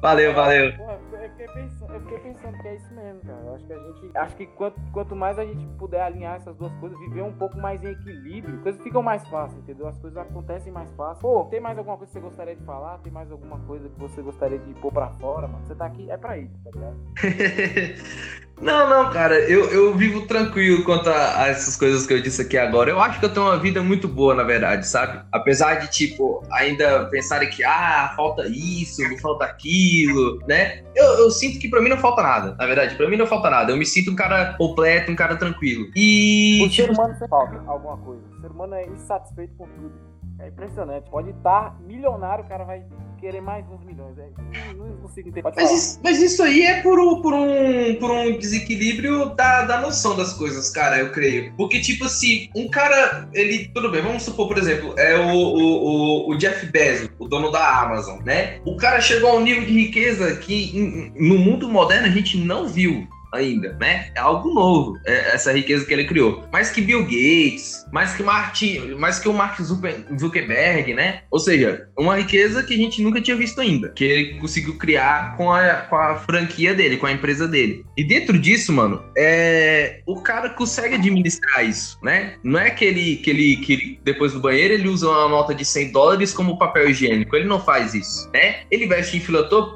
Valeu, 0.00 0.34
valeu. 0.34 0.72
Pô, 0.76 0.82
eu, 0.82 1.30
fiquei 1.30 1.46
pensando, 1.46 1.94
eu 1.94 2.00
fiquei 2.00 2.18
pensando 2.18 2.58
que 2.58 2.68
é 2.68 2.74
isso 2.74 2.94
mesmo, 2.94 3.11
cara. 3.20 3.40
Eu 3.44 3.54
acho 3.54 3.66
que 3.66 3.72
a 3.72 3.78
gente. 3.78 4.10
Acho 4.14 4.36
que 4.36 4.46
quanto, 4.46 4.80
quanto 4.92 5.16
mais 5.16 5.38
a 5.38 5.44
gente 5.44 5.66
puder 5.78 6.02
alinhar 6.02 6.36
essas 6.36 6.56
duas 6.56 6.72
coisas, 6.74 6.98
viver 7.00 7.22
um 7.22 7.32
pouco 7.32 7.56
mais 7.58 7.82
em 7.82 7.88
equilíbrio, 7.88 8.56
as 8.56 8.62
coisas 8.62 8.82
ficam 8.82 9.02
mais 9.02 9.26
fáceis, 9.28 9.58
entendeu? 9.62 9.86
As 9.86 9.98
coisas 9.98 10.16
acontecem 10.16 10.72
mais 10.72 10.90
fácil. 10.94 11.22
Pô, 11.22 11.44
tem 11.44 11.60
mais 11.60 11.78
alguma 11.78 11.96
coisa 11.96 12.12
que 12.12 12.18
você 12.18 12.20
gostaria 12.20 12.56
de 12.56 12.64
falar? 12.64 12.98
Tem 12.98 13.12
mais 13.12 13.30
alguma 13.30 13.58
coisa 13.60 13.88
que 13.88 13.98
você 13.98 14.22
gostaria 14.22 14.58
de 14.58 14.74
pôr 14.74 14.92
pra 14.92 15.08
fora, 15.10 15.46
mano? 15.46 15.64
Você 15.66 15.74
tá 15.74 15.86
aqui, 15.86 16.10
é 16.10 16.16
pra 16.16 16.38
isso, 16.38 16.54
tá 16.64 16.70
ligado? 16.70 16.96
Não, 18.62 18.88
não, 18.88 19.10
cara, 19.10 19.34
eu, 19.50 19.68
eu 19.70 19.92
vivo 19.96 20.24
tranquilo 20.26 20.84
quanto 20.84 21.10
a, 21.10 21.42
a, 21.42 21.48
essas 21.48 21.76
coisas 21.76 22.06
que 22.06 22.14
eu 22.14 22.22
disse 22.22 22.42
aqui 22.42 22.56
agora. 22.56 22.90
Eu 22.90 23.00
acho 23.00 23.18
que 23.18 23.24
eu 23.24 23.32
tenho 23.32 23.46
uma 23.46 23.58
vida 23.58 23.82
muito 23.82 24.06
boa, 24.06 24.36
na 24.36 24.44
verdade, 24.44 24.86
sabe? 24.86 25.20
Apesar 25.32 25.80
de, 25.80 25.90
tipo, 25.90 26.44
ainda 26.52 27.06
pensarem 27.06 27.50
que, 27.50 27.64
ah, 27.64 28.12
falta 28.16 28.46
isso, 28.46 29.02
me 29.08 29.18
falta 29.20 29.44
aquilo, 29.44 30.38
né? 30.46 30.84
Eu, 30.94 31.04
eu 31.24 31.30
sinto 31.32 31.58
que 31.58 31.68
pra 31.68 31.80
mim 31.80 31.88
não 31.88 31.96
falta 31.96 32.22
nada, 32.22 32.54
na 32.56 32.66
verdade, 32.66 32.94
pra 33.02 33.10
mim 33.10 33.16
não 33.16 33.26
falta 33.26 33.50
nada. 33.50 33.72
Eu 33.72 33.76
me 33.76 33.84
sinto 33.84 34.12
um 34.12 34.16
cara 34.16 34.54
completo, 34.54 35.10
um 35.10 35.16
cara 35.16 35.36
tranquilo. 35.36 35.90
E. 35.96 36.64
O 36.64 36.70
ser 36.70 36.90
humano 36.90 37.16
falta 37.28 37.62
alguma 37.66 37.96
coisa. 37.98 38.22
O 38.36 38.40
ser 38.40 38.50
humano 38.50 38.74
é 38.74 38.86
insatisfeito 38.86 39.54
com 39.56 39.66
tudo. 39.66 39.92
É 40.38 40.48
impressionante. 40.48 41.10
Pode 41.10 41.30
estar 41.30 41.80
milionário, 41.80 42.44
o 42.44 42.48
cara 42.48 42.64
vai 42.64 42.84
querer 43.22 43.40
mais 43.40 43.64
uns 43.70 43.84
milhões. 43.84 44.18
É, 44.18 44.28
não, 44.74 44.88
não 44.88 44.96
consigo 44.96 45.28
entender. 45.28 45.48
Mas 45.54 45.70
isso, 45.70 46.00
mas 46.02 46.20
isso, 46.20 46.42
aí 46.42 46.62
é 46.62 46.82
por, 46.82 47.22
por, 47.22 47.32
um, 47.32 47.94
por 47.94 48.10
um 48.10 48.36
desequilíbrio 48.36 49.26
da, 49.36 49.62
da 49.62 49.80
noção 49.80 50.16
das 50.16 50.32
coisas, 50.32 50.68
cara, 50.70 50.98
eu 50.98 51.12
creio. 51.12 51.54
Porque, 51.56 51.80
tipo 51.80 52.04
assim, 52.04 52.50
um 52.56 52.68
cara, 52.68 53.28
ele. 53.32 53.70
Tudo 53.72 53.92
bem, 53.92 54.02
vamos 54.02 54.24
supor, 54.24 54.48
por 54.48 54.58
exemplo, 54.58 54.98
é 54.98 55.16
o, 55.16 55.36
o, 55.36 56.30
o 56.30 56.36
Jeff 56.36 56.66
Bezos, 56.66 57.10
o 57.16 57.28
dono 57.28 57.52
da 57.52 57.80
Amazon, 57.82 58.18
né? 58.24 58.60
O 58.66 58.76
cara 58.76 59.00
chegou 59.00 59.30
a 59.30 59.34
um 59.34 59.40
nível 59.40 59.64
de 59.64 59.72
riqueza 59.72 60.34
que 60.36 61.12
no 61.16 61.38
mundo 61.38 61.68
moderno 61.68 62.08
a 62.08 62.10
gente 62.10 62.36
não 62.36 62.66
viu 62.66 63.06
ainda, 63.32 63.76
né? 63.80 64.10
É 64.14 64.20
algo 64.20 64.52
novo, 64.52 64.98
é, 65.06 65.34
essa 65.34 65.52
riqueza 65.52 65.84
que 65.84 65.92
ele 65.92 66.04
criou. 66.04 66.44
Mais 66.52 66.70
que 66.70 66.80
Bill 66.80 67.02
Gates, 67.02 67.86
mais 67.92 68.14
que, 68.14 68.22
Martin, 68.22 68.94
mais 68.98 69.18
que 69.18 69.28
o 69.28 69.32
Mark 69.32 69.58
Zuckerberg, 69.60 70.94
né? 70.94 71.22
Ou 71.30 71.38
seja, 71.38 71.88
uma 71.96 72.16
riqueza 72.16 72.62
que 72.62 72.74
a 72.74 72.76
gente 72.76 73.02
nunca 73.02 73.20
tinha 73.20 73.36
visto 73.36 73.60
ainda, 73.60 73.90
que 73.90 74.04
ele 74.04 74.38
conseguiu 74.38 74.76
criar 74.76 75.36
com 75.36 75.50
a, 75.50 75.74
com 75.74 75.96
a 75.96 76.16
franquia 76.16 76.74
dele, 76.74 76.96
com 76.96 77.06
a 77.06 77.12
empresa 77.12 77.48
dele. 77.48 77.84
E 77.96 78.04
dentro 78.04 78.38
disso, 78.38 78.72
mano, 78.72 79.02
é, 79.16 80.00
o 80.06 80.20
cara 80.20 80.50
consegue 80.50 80.94
administrar 80.94 81.64
isso, 81.64 81.98
né? 82.02 82.34
Não 82.42 82.60
é 82.60 82.70
que 82.70 82.84
ele, 82.84 83.16
que 83.16 83.30
ele, 83.30 83.56
que 83.56 83.72
ele, 83.72 84.00
depois 84.04 84.32
do 84.32 84.40
banheiro, 84.40 84.74
ele 84.74 84.88
usa 84.88 85.08
uma 85.08 85.28
nota 85.28 85.54
de 85.54 85.64
100 85.64 85.92
dólares 85.92 86.32
como 86.32 86.58
papel 86.58 86.90
higiênico. 86.90 87.34
Ele 87.34 87.46
não 87.46 87.60
faz 87.60 87.94
isso, 87.94 88.30
né? 88.32 88.60
Ele 88.70 88.84
investe 88.84 89.16
em 89.16 89.22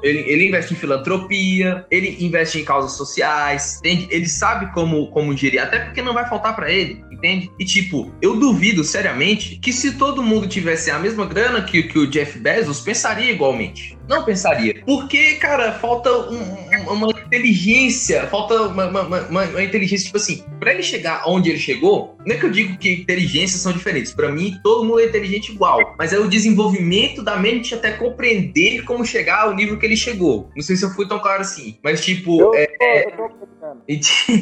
ele, 0.03 0.19
ele 0.27 0.47
investe 0.47 0.73
em 0.73 0.77
filantropia, 0.77 1.85
ele 1.89 2.17
investe 2.19 2.59
em 2.59 2.65
causas 2.65 2.93
sociais, 2.93 3.46
entende? 3.55 4.07
Ele 4.11 4.27
sabe 4.27 4.71
como, 4.73 5.07
como 5.11 5.35
gerir, 5.35 5.61
até 5.61 5.79
porque 5.79 6.01
não 6.01 6.13
vai 6.13 6.27
faltar 6.27 6.55
para 6.55 6.71
ele, 6.71 7.03
entende? 7.17 7.51
E 7.59 7.65
tipo, 7.65 8.11
eu 8.21 8.35
duvido 8.39 8.83
seriamente 8.83 9.57
que 9.57 9.73
se 9.73 9.93
todo 9.93 10.23
mundo 10.23 10.47
tivesse 10.47 10.91
a 10.91 10.99
mesma 10.99 11.25
grana 11.25 11.61
que, 11.61 11.83
que 11.83 11.99
o 11.99 12.07
Jeff 12.07 12.37
Bezos, 12.39 12.79
pensaria 12.79 13.31
igualmente. 13.31 13.97
Não 14.07 14.23
pensaria. 14.23 14.81
Porque, 14.85 15.35
cara, 15.35 15.73
falta 15.73 16.09
um, 16.09 16.93
uma 16.93 17.09
inteligência, 17.09 18.25
falta 18.27 18.61
uma, 18.63 18.85
uma, 18.85 19.01
uma, 19.01 19.43
uma, 19.43 19.63
inteligência, 19.63 20.05
tipo 20.05 20.17
assim, 20.17 20.43
pra 20.59 20.73
ele 20.73 20.81
chegar 20.81 21.23
onde 21.27 21.49
ele 21.49 21.59
chegou, 21.59 22.15
não 22.25 22.33
é 22.33 22.37
que 22.37 22.45
eu 22.45 22.51
digo 22.51 22.77
que 22.77 23.01
inteligências 23.01 23.59
são 23.59 23.73
diferentes. 23.73 24.13
Para 24.13 24.31
mim, 24.31 24.57
todo 24.63 24.85
mundo 24.85 25.01
é 25.01 25.05
inteligente 25.05 25.51
igual. 25.51 25.95
Mas 25.97 26.13
é 26.13 26.19
o 26.19 26.29
desenvolvimento 26.29 27.21
da 27.21 27.35
mente 27.35 27.73
até 27.73 27.91
compreender 27.91 28.83
como 28.83 29.05
chegar 29.05 29.41
ao 29.41 29.55
nível 29.55 29.77
que 29.77 29.85
ele 29.85 29.97
chegou. 29.97 30.49
Não 30.55 30.63
sei 30.63 30.77
se 30.77 30.85
eu 30.85 30.89
fui 30.91 31.05
tão 31.07 31.19
claro 31.19 31.41
assim. 31.41 31.77
Mas, 31.83 32.03
tipo. 32.03 32.41
Eu, 32.41 32.53
é, 32.55 33.07
eu 33.07 33.29
tô 33.29 33.47
E, 33.87 33.99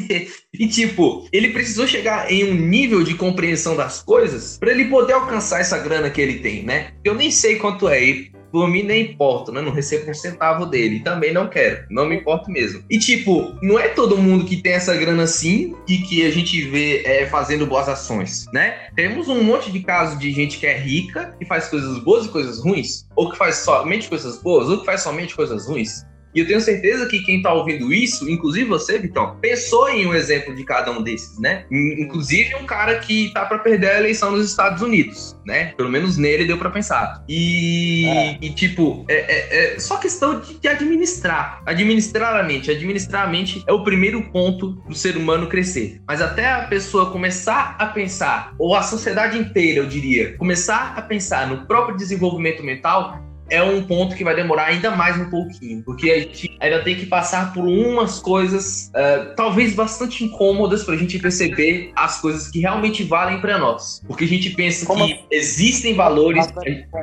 e, 0.54 0.68
tipo, 0.68 1.28
ele 1.32 1.50
precisou 1.50 1.88
chegar 1.88 2.32
em 2.32 2.44
um 2.44 2.54
nível 2.54 3.04
de 3.04 3.16
compreensão 3.16 3.76
das 3.76 4.02
coisas 4.02 4.58
para 4.58 4.72
ele 4.72 4.86
poder 4.86 5.14
alcançar 5.14 5.62
essa 5.62 5.78
grana 5.78 6.10
que 6.10 6.22
ele 6.22 6.40
tem, 6.40 6.64
né? 6.64 6.92
Eu 7.04 7.14
nem 7.14 7.32
sei 7.32 7.58
quanto 7.58 7.88
é. 7.88 8.04
E 8.04 8.36
por 8.56 8.70
mim 8.70 8.84
nem 8.84 9.12
importa, 9.12 9.52
né? 9.52 9.62
Não 9.62 9.72
recebo 9.74 10.10
um 10.10 10.14
centavo 10.14 10.66
dele. 10.66 11.02
Também 11.02 11.34
não 11.34 11.50
quero. 11.50 11.86
Não 11.90 12.06
me 12.06 12.16
importa 12.16 12.50
mesmo. 12.50 12.82
E, 12.90 12.98
tipo, 12.98 13.54
não 13.62 13.78
é 13.78 13.90
todo 13.90 14.18
mundo 14.18 14.46
que 14.46 14.62
tem 14.62 14.72
essa 14.72 14.96
grana 14.96 15.24
assim 15.24 15.76
e 15.86 15.98
que 15.98 16.26
a 16.26 16.32
gente 16.32 16.62
vê 16.70 17.04
é, 17.04 17.26
fazendo 17.26 17.68
boas 17.68 17.90
ações, 17.90 18.46
né? 18.54 18.88
Temos 18.96 19.28
um 19.28 19.44
monte 19.44 19.70
de 19.70 19.82
casos 19.82 20.18
de 20.18 20.32
gente 20.32 20.58
que 20.58 20.66
é 20.66 20.78
rica, 20.78 21.36
que 21.38 21.46
faz 21.46 21.68
coisas 21.68 22.00
boas 22.00 22.28
e 22.28 22.30
coisas 22.30 22.64
ruins, 22.64 23.06
ou 23.14 23.30
que 23.30 23.38
faz 23.38 23.58
somente 23.58 24.08
coisas 24.08 24.42
boas, 24.42 24.70
ou 24.70 24.80
que 24.80 24.86
faz 24.86 25.02
somente 25.02 25.36
coisas 25.36 25.68
ruins. 25.68 26.06
E 26.36 26.40
eu 26.42 26.46
tenho 26.46 26.60
certeza 26.60 27.08
que 27.08 27.20
quem 27.20 27.38
está 27.38 27.54
ouvindo 27.54 27.94
isso, 27.94 28.30
inclusive 28.30 28.68
você, 28.68 29.00
Vitão, 29.00 29.38
pensou 29.40 29.88
em 29.90 30.06
um 30.06 30.14
exemplo 30.14 30.54
de 30.54 30.66
cada 30.66 30.92
um 30.92 31.02
desses, 31.02 31.40
né? 31.40 31.66
Inclusive 31.72 32.54
um 32.56 32.66
cara 32.66 33.00
que 33.00 33.32
tá 33.34 33.46
para 33.46 33.60
perder 33.60 33.92
a 33.92 34.00
eleição 34.00 34.32
nos 34.32 34.50
Estados 34.50 34.82
Unidos, 34.82 35.38
né? 35.46 35.74
Pelo 35.78 35.90
menos 35.90 36.18
nele 36.18 36.44
deu 36.44 36.58
para 36.58 36.70
pensar. 36.70 37.24
E, 37.30 38.06
é. 38.06 38.38
e 38.42 38.50
tipo, 38.50 39.06
é, 39.08 39.16
é, 39.16 39.76
é, 39.76 39.80
só 39.80 39.96
questão 39.98 40.42
de, 40.42 40.60
de, 40.60 40.68
administrar. 40.68 41.62
Administrar 41.66 42.36
a 42.36 42.44
mente. 42.44 42.70
Administrar 42.70 43.28
a 43.28 43.32
mente 43.32 43.64
é 43.66 43.72
o 43.72 43.84
primeiro 43.86 44.22
ponto 44.32 44.72
do 44.88 44.94
ser 44.94 45.16
humano 45.16 45.48
crescer. 45.48 46.02
Mas 46.06 46.22
até 46.22 46.52
a 46.52 46.64
pessoa 46.64 47.12
começar 47.12 47.78
a 47.80 47.86
pensar, 47.86 48.54
ou 48.60 48.76
a 48.76 48.84
sociedade 48.84 49.38
inteira, 49.38 49.80
eu 49.80 49.86
diria, 49.86 50.36
começar 50.38 50.96
a 50.98 51.02
pensar 51.02 51.48
no 51.48 51.66
próprio 51.66 51.96
desenvolvimento 51.96 52.62
mental, 52.62 53.25
é 53.50 53.62
um 53.62 53.84
ponto 53.84 54.16
que 54.16 54.24
vai 54.24 54.36
demorar 54.36 54.66
ainda 54.66 54.92
mais 54.92 55.18
um 55.20 55.30
pouquinho, 55.30 55.84
porque 55.84 56.12
a 56.12 56.20
gente 56.20 56.56
ainda 56.60 56.84
tem 56.84 56.96
que 56.96 57.06
passar 57.06 57.54
por 57.54 57.66
umas 57.66 58.20
coisas, 58.20 58.90
uh, 58.90 59.36
talvez 59.36 59.74
bastante 59.74 60.24
incômodas, 60.24 60.84
para 60.84 60.96
a 60.96 60.98
gente 60.98 61.20
perceber 61.20 61.92
as 61.96 62.20
coisas 62.20 62.50
que 62.50 62.60
realmente 62.60 63.04
valem 63.04 63.40
para 63.40 63.58
nós. 63.58 64.02
Porque 64.08 64.24
a 64.24 64.28
gente 64.28 64.52
pensa 64.52 64.86
Como 64.86 65.06
que 65.06 65.14
assim? 65.14 65.24
existem 65.32 65.94
valores. 65.94 66.48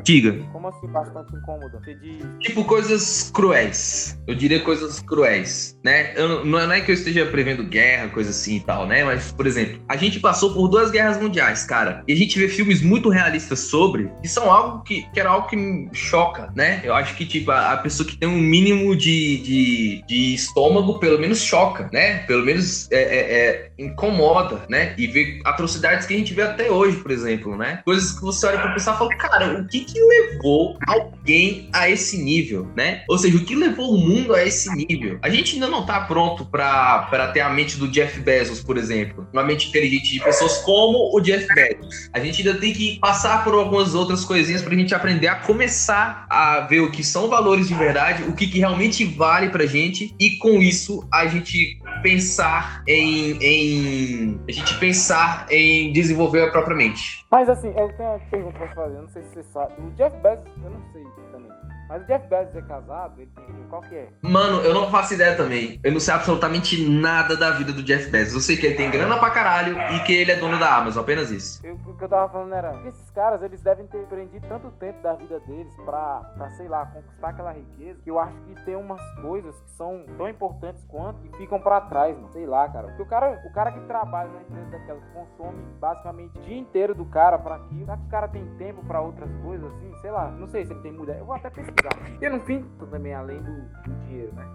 Diga. 0.02 0.38
Como 0.52 0.68
assim, 0.68 0.86
bastante 0.88 1.34
incômoda? 1.34 1.80
Diz... 1.84 2.24
Tipo, 2.40 2.64
coisas 2.64 3.30
cruéis. 3.32 4.18
Eu 4.26 4.34
diria 4.34 4.60
coisas 4.60 5.00
cruéis, 5.00 5.78
né? 5.84 6.12
Eu, 6.16 6.44
não 6.44 6.72
é 6.72 6.80
que 6.80 6.90
eu 6.90 6.94
esteja 6.94 7.26
prevendo 7.26 7.64
guerra, 7.64 8.08
coisa 8.08 8.30
assim 8.30 8.56
e 8.56 8.60
tal, 8.60 8.86
né? 8.86 9.04
Mas, 9.04 9.32
por 9.32 9.46
exemplo, 9.46 9.80
a 9.88 9.96
gente 9.96 10.20
passou 10.20 10.52
por 10.54 10.68
duas 10.68 10.90
guerras 10.90 11.20
mundiais, 11.20 11.64
cara, 11.64 12.02
e 12.06 12.12
a 12.12 12.16
gente 12.16 12.38
vê 12.38 12.48
filmes 12.48 12.82
muito 12.82 13.08
realistas 13.08 13.60
sobre, 13.60 14.10
que 14.20 14.28
são 14.28 14.50
algo 14.50 14.82
que, 14.82 15.06
que 15.12 15.20
era 15.20 15.30
algo 15.30 15.48
que 15.48 15.56
me 15.56 15.88
choca 15.92 16.31
choca, 16.32 16.52
né? 16.54 16.80
Eu 16.82 16.94
acho 16.94 17.14
que, 17.14 17.26
tipo, 17.26 17.50
a, 17.50 17.72
a 17.72 17.76
pessoa 17.76 18.08
que 18.08 18.16
tem 18.16 18.28
um 18.28 18.38
mínimo 18.38 18.96
de, 18.96 19.36
de, 19.38 20.04
de, 20.06 20.34
estômago, 20.34 20.98
pelo 20.98 21.18
menos 21.18 21.42
choca, 21.42 21.88
né? 21.92 22.18
Pelo 22.20 22.44
menos 22.44 22.90
é, 22.90 23.02
é, 23.02 23.18
é, 23.18 23.70
incomoda, 23.78 24.62
né? 24.68 24.94
E 24.96 25.06
vê 25.06 25.40
atrocidades 25.44 26.06
que 26.06 26.14
a 26.14 26.16
gente 26.16 26.32
vê 26.32 26.42
até 26.42 26.70
hoje, 26.70 26.96
por 26.96 27.10
exemplo, 27.10 27.56
né? 27.56 27.80
Coisas 27.84 28.12
que 28.12 28.22
você 28.22 28.46
olha 28.46 28.58
pra 28.58 28.72
pensar 28.72 28.94
e 28.94 28.98
fala, 28.98 29.16
cara, 29.16 29.60
o 29.60 29.68
que 29.68 29.80
que 29.84 30.00
levou 30.00 30.78
alguém 30.86 31.68
a 31.72 31.88
esse 31.88 32.18
nível, 32.18 32.68
né? 32.76 33.04
Ou 33.08 33.18
seja, 33.18 33.36
o 33.36 33.44
que 33.44 33.54
levou 33.54 33.94
o 33.94 33.98
mundo 33.98 34.34
a 34.34 34.44
esse 34.44 34.70
nível? 34.74 35.18
A 35.22 35.28
gente 35.28 35.54
ainda 35.54 35.68
não 35.68 35.84
tá 35.84 36.00
pronto 36.00 36.44
pra 36.46 37.30
ter 37.32 37.40
a 37.40 37.50
mente 37.50 37.76
do 37.76 37.88
Jeff 37.88 38.18
Bezos, 38.20 38.62
por 38.62 38.76
exemplo. 38.76 39.26
Uma 39.32 39.44
mente 39.44 39.68
inteligente 39.68 40.12
de 40.12 40.20
pessoas 40.20 40.58
como 40.58 41.14
o 41.14 41.20
Jeff 41.20 41.46
Bezos. 41.54 42.10
A 42.12 42.20
gente 42.20 42.46
ainda 42.46 42.58
tem 42.58 42.72
que 42.72 42.98
passar 42.98 43.44
por 43.44 43.54
algumas 43.54 43.94
outras 43.94 44.24
coisinhas 44.24 44.62
pra 44.62 44.74
gente 44.74 44.94
aprender 44.94 45.28
a 45.28 45.34
começar 45.34 46.21
a 46.32 46.60
ver 46.60 46.80
o 46.80 46.90
que 46.90 47.04
são 47.04 47.28
valores 47.28 47.68
de 47.68 47.74
verdade, 47.74 48.22
o 48.22 48.34
que, 48.34 48.46
que 48.46 48.58
realmente 48.58 49.04
vale 49.04 49.50
pra 49.50 49.66
gente, 49.66 50.16
e 50.18 50.38
com 50.38 50.62
isso 50.62 51.06
a 51.12 51.26
gente 51.26 51.78
pensar 52.02 52.82
em, 52.88 53.36
em, 53.42 54.40
a 54.48 54.52
gente 54.52 54.78
pensar 54.78 55.46
em 55.50 55.92
desenvolver 55.92 56.44
a 56.44 56.50
própria 56.50 56.74
mente. 56.74 57.22
Mas 57.30 57.50
assim, 57.50 57.68
eu 57.76 57.92
tenho 57.92 58.08
uma 58.08 58.18
pergunta 58.30 58.58
pra 58.58 58.74
fazer, 58.74 58.96
eu 58.96 59.02
não 59.02 59.08
sei 59.10 59.22
se 59.24 59.28
você 59.28 59.42
sabe. 59.42 59.74
O 59.78 59.90
Jeff 59.90 60.16
Bezos, 60.22 60.46
eu 60.64 60.70
não 60.70 60.82
sei 60.92 61.04
também. 61.30 61.50
Mas 61.92 62.04
o 62.04 62.06
Jeff 62.06 62.26
Bezos 62.26 62.56
é 62.56 62.62
casado? 62.62 63.20
Ele 63.20 63.30
tem 63.36 63.44
filho? 63.44 63.66
Qual 63.68 63.82
que 63.82 63.94
é? 63.94 64.08
Mano, 64.22 64.62
eu 64.62 64.72
não 64.72 64.90
faço 64.90 65.12
ideia 65.12 65.36
também. 65.36 65.78
Eu 65.84 65.92
não 65.92 66.00
sei 66.00 66.14
absolutamente 66.14 66.88
nada 66.88 67.36
da 67.36 67.50
vida 67.50 67.70
do 67.70 67.82
Jeff 67.82 68.10
Bezos. 68.10 68.32
Eu 68.32 68.40
sei 68.40 68.56
que 68.56 68.64
ele 68.64 68.76
tem 68.76 68.90
grana 68.90 69.18
pra 69.18 69.28
caralho 69.28 69.76
e 69.78 70.00
que 70.00 70.14
ele 70.14 70.32
é 70.32 70.36
dono 70.36 70.58
da 70.58 70.74
Amazon, 70.74 71.02
apenas 71.02 71.30
isso. 71.30 71.60
Eu, 71.62 71.74
o 71.74 71.94
que 71.94 72.02
eu 72.02 72.08
tava 72.08 72.32
falando 72.32 72.54
era, 72.54 72.80
esses 72.86 73.10
caras, 73.10 73.42
eles 73.42 73.60
devem 73.60 73.86
ter 73.88 74.06
prendido 74.06 74.48
tanto 74.48 74.70
tempo 74.70 75.02
da 75.02 75.12
vida 75.12 75.38
deles 75.40 75.76
pra, 75.84 76.20
pra, 76.34 76.48
sei 76.52 76.66
lá, 76.66 76.86
conquistar 76.86 77.28
aquela 77.28 77.52
riqueza, 77.52 78.00
que 78.02 78.10
eu 78.10 78.18
acho 78.18 78.38
que 78.46 78.64
tem 78.64 78.74
umas 78.74 79.02
coisas 79.20 79.54
que 79.60 79.70
são 79.72 80.02
tão 80.16 80.26
importantes 80.30 80.82
quanto 80.88 81.18
e 81.26 81.36
ficam 81.36 81.60
pra 81.60 81.78
trás, 81.82 82.16
mano. 82.16 82.32
Sei 82.32 82.46
lá, 82.46 82.70
cara. 82.70 82.86
Porque 82.86 83.02
o 83.02 83.06
cara, 83.06 83.38
o 83.44 83.52
cara 83.52 83.70
que 83.70 83.80
trabalha 83.80 84.30
na 84.30 84.40
empresa 84.40 84.70
daquela, 84.70 84.98
que 84.98 85.10
consome 85.10 85.62
basicamente 85.78 86.38
o 86.38 86.40
dia 86.40 86.56
inteiro 86.56 86.94
do 86.94 87.04
cara 87.04 87.38
pra 87.38 87.56
aquilo, 87.56 87.84
será 87.84 87.98
que 87.98 88.06
o 88.06 88.10
cara 88.10 88.28
tem 88.28 88.46
tempo 88.56 88.82
pra 88.86 89.02
outras 89.02 89.30
coisas, 89.42 89.70
assim? 89.74 89.92
Sei 90.00 90.10
lá, 90.10 90.30
não 90.30 90.48
sei 90.48 90.64
se 90.64 90.72
ele 90.72 90.80
tem 90.80 90.92
mulher. 90.92 91.18
Eu 91.18 91.26
vou 91.26 91.34
até 91.34 91.50
pesquisar 91.50 91.81
e 92.20 92.28
no 92.28 92.40
fim, 92.40 92.64
também 92.90 93.14
além 93.14 93.42
do, 93.42 93.62
do 93.82 93.94
dinheiro, 94.06 94.32
né? 94.34 94.46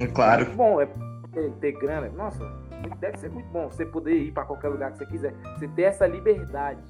É 0.00 0.06
claro. 0.06 0.42
É 0.42 0.44
bom, 0.46 0.80
é 0.80 0.86
ter, 1.32 1.50
ter, 1.60 1.72
grana. 1.72 2.08
Nossa, 2.10 2.44
deve 2.98 3.18
ser 3.18 3.30
muito 3.30 3.48
bom 3.50 3.68
você 3.68 3.86
poder 3.86 4.14
ir 4.14 4.32
para 4.32 4.44
qualquer 4.44 4.68
lugar 4.68 4.92
que 4.92 4.98
você 4.98 5.06
quiser. 5.06 5.34
Você 5.56 5.68
ter 5.68 5.82
essa 5.82 6.06
liberdade. 6.06 6.82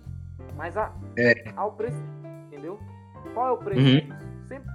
Mas 0.57 0.77
a, 0.77 0.93
é. 1.17 1.45
ao 1.57 1.73
preço, 1.73 2.03
entendeu? 2.47 2.79
Qual 3.35 3.49
é 3.49 3.53
o 3.53 3.59
preço 3.59 3.81
uhum. 3.81 4.01
disso? 4.01 4.49
Sempre 4.49 4.71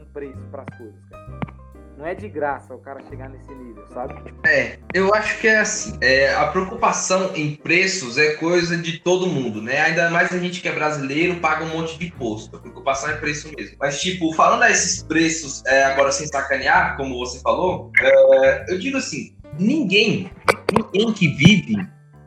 um 0.00 0.04
preço 0.12 0.42
para 0.50 0.62
as 0.62 0.78
coisas, 0.78 1.04
cara. 1.06 1.59
Não 1.96 2.06
é 2.06 2.14
de 2.14 2.28
graça 2.28 2.74
o 2.74 2.78
cara 2.78 3.00
chegar 3.08 3.28
nesse 3.28 3.52
nível, 3.52 3.84
sabe? 3.92 4.14
É, 4.46 4.78
eu 4.94 5.14
acho 5.14 5.38
que 5.38 5.48
é 5.48 5.58
assim. 5.58 5.98
É, 6.00 6.34
a 6.34 6.46
preocupação 6.46 7.34
em 7.34 7.56
preços 7.56 8.16
é 8.16 8.34
coisa 8.34 8.76
de 8.76 8.98
todo 8.98 9.26
mundo, 9.26 9.60
né? 9.60 9.80
Ainda 9.82 10.10
mais 10.10 10.32
a 10.32 10.38
gente 10.38 10.60
que 10.60 10.68
é 10.68 10.72
brasileiro 10.72 11.40
paga 11.40 11.64
um 11.64 11.68
monte 11.68 11.98
de 11.98 12.06
imposto. 12.06 12.56
A 12.56 12.60
preocupação 12.60 13.10
é 13.10 13.16
preço 13.16 13.52
mesmo. 13.56 13.76
Mas, 13.78 14.00
tipo, 14.00 14.32
falando 14.32 14.62
a 14.62 14.70
esses 14.70 15.02
preços, 15.02 15.62
é, 15.66 15.84
agora 15.84 16.10
sem 16.10 16.26
sacanear, 16.26 16.96
como 16.96 17.18
você 17.18 17.38
falou, 17.40 17.90
é, 18.00 18.72
eu 18.72 18.78
digo 18.78 18.96
assim: 18.96 19.36
ninguém, 19.58 20.30
ninguém 20.72 21.12
que 21.12 21.28
vive 21.28 21.76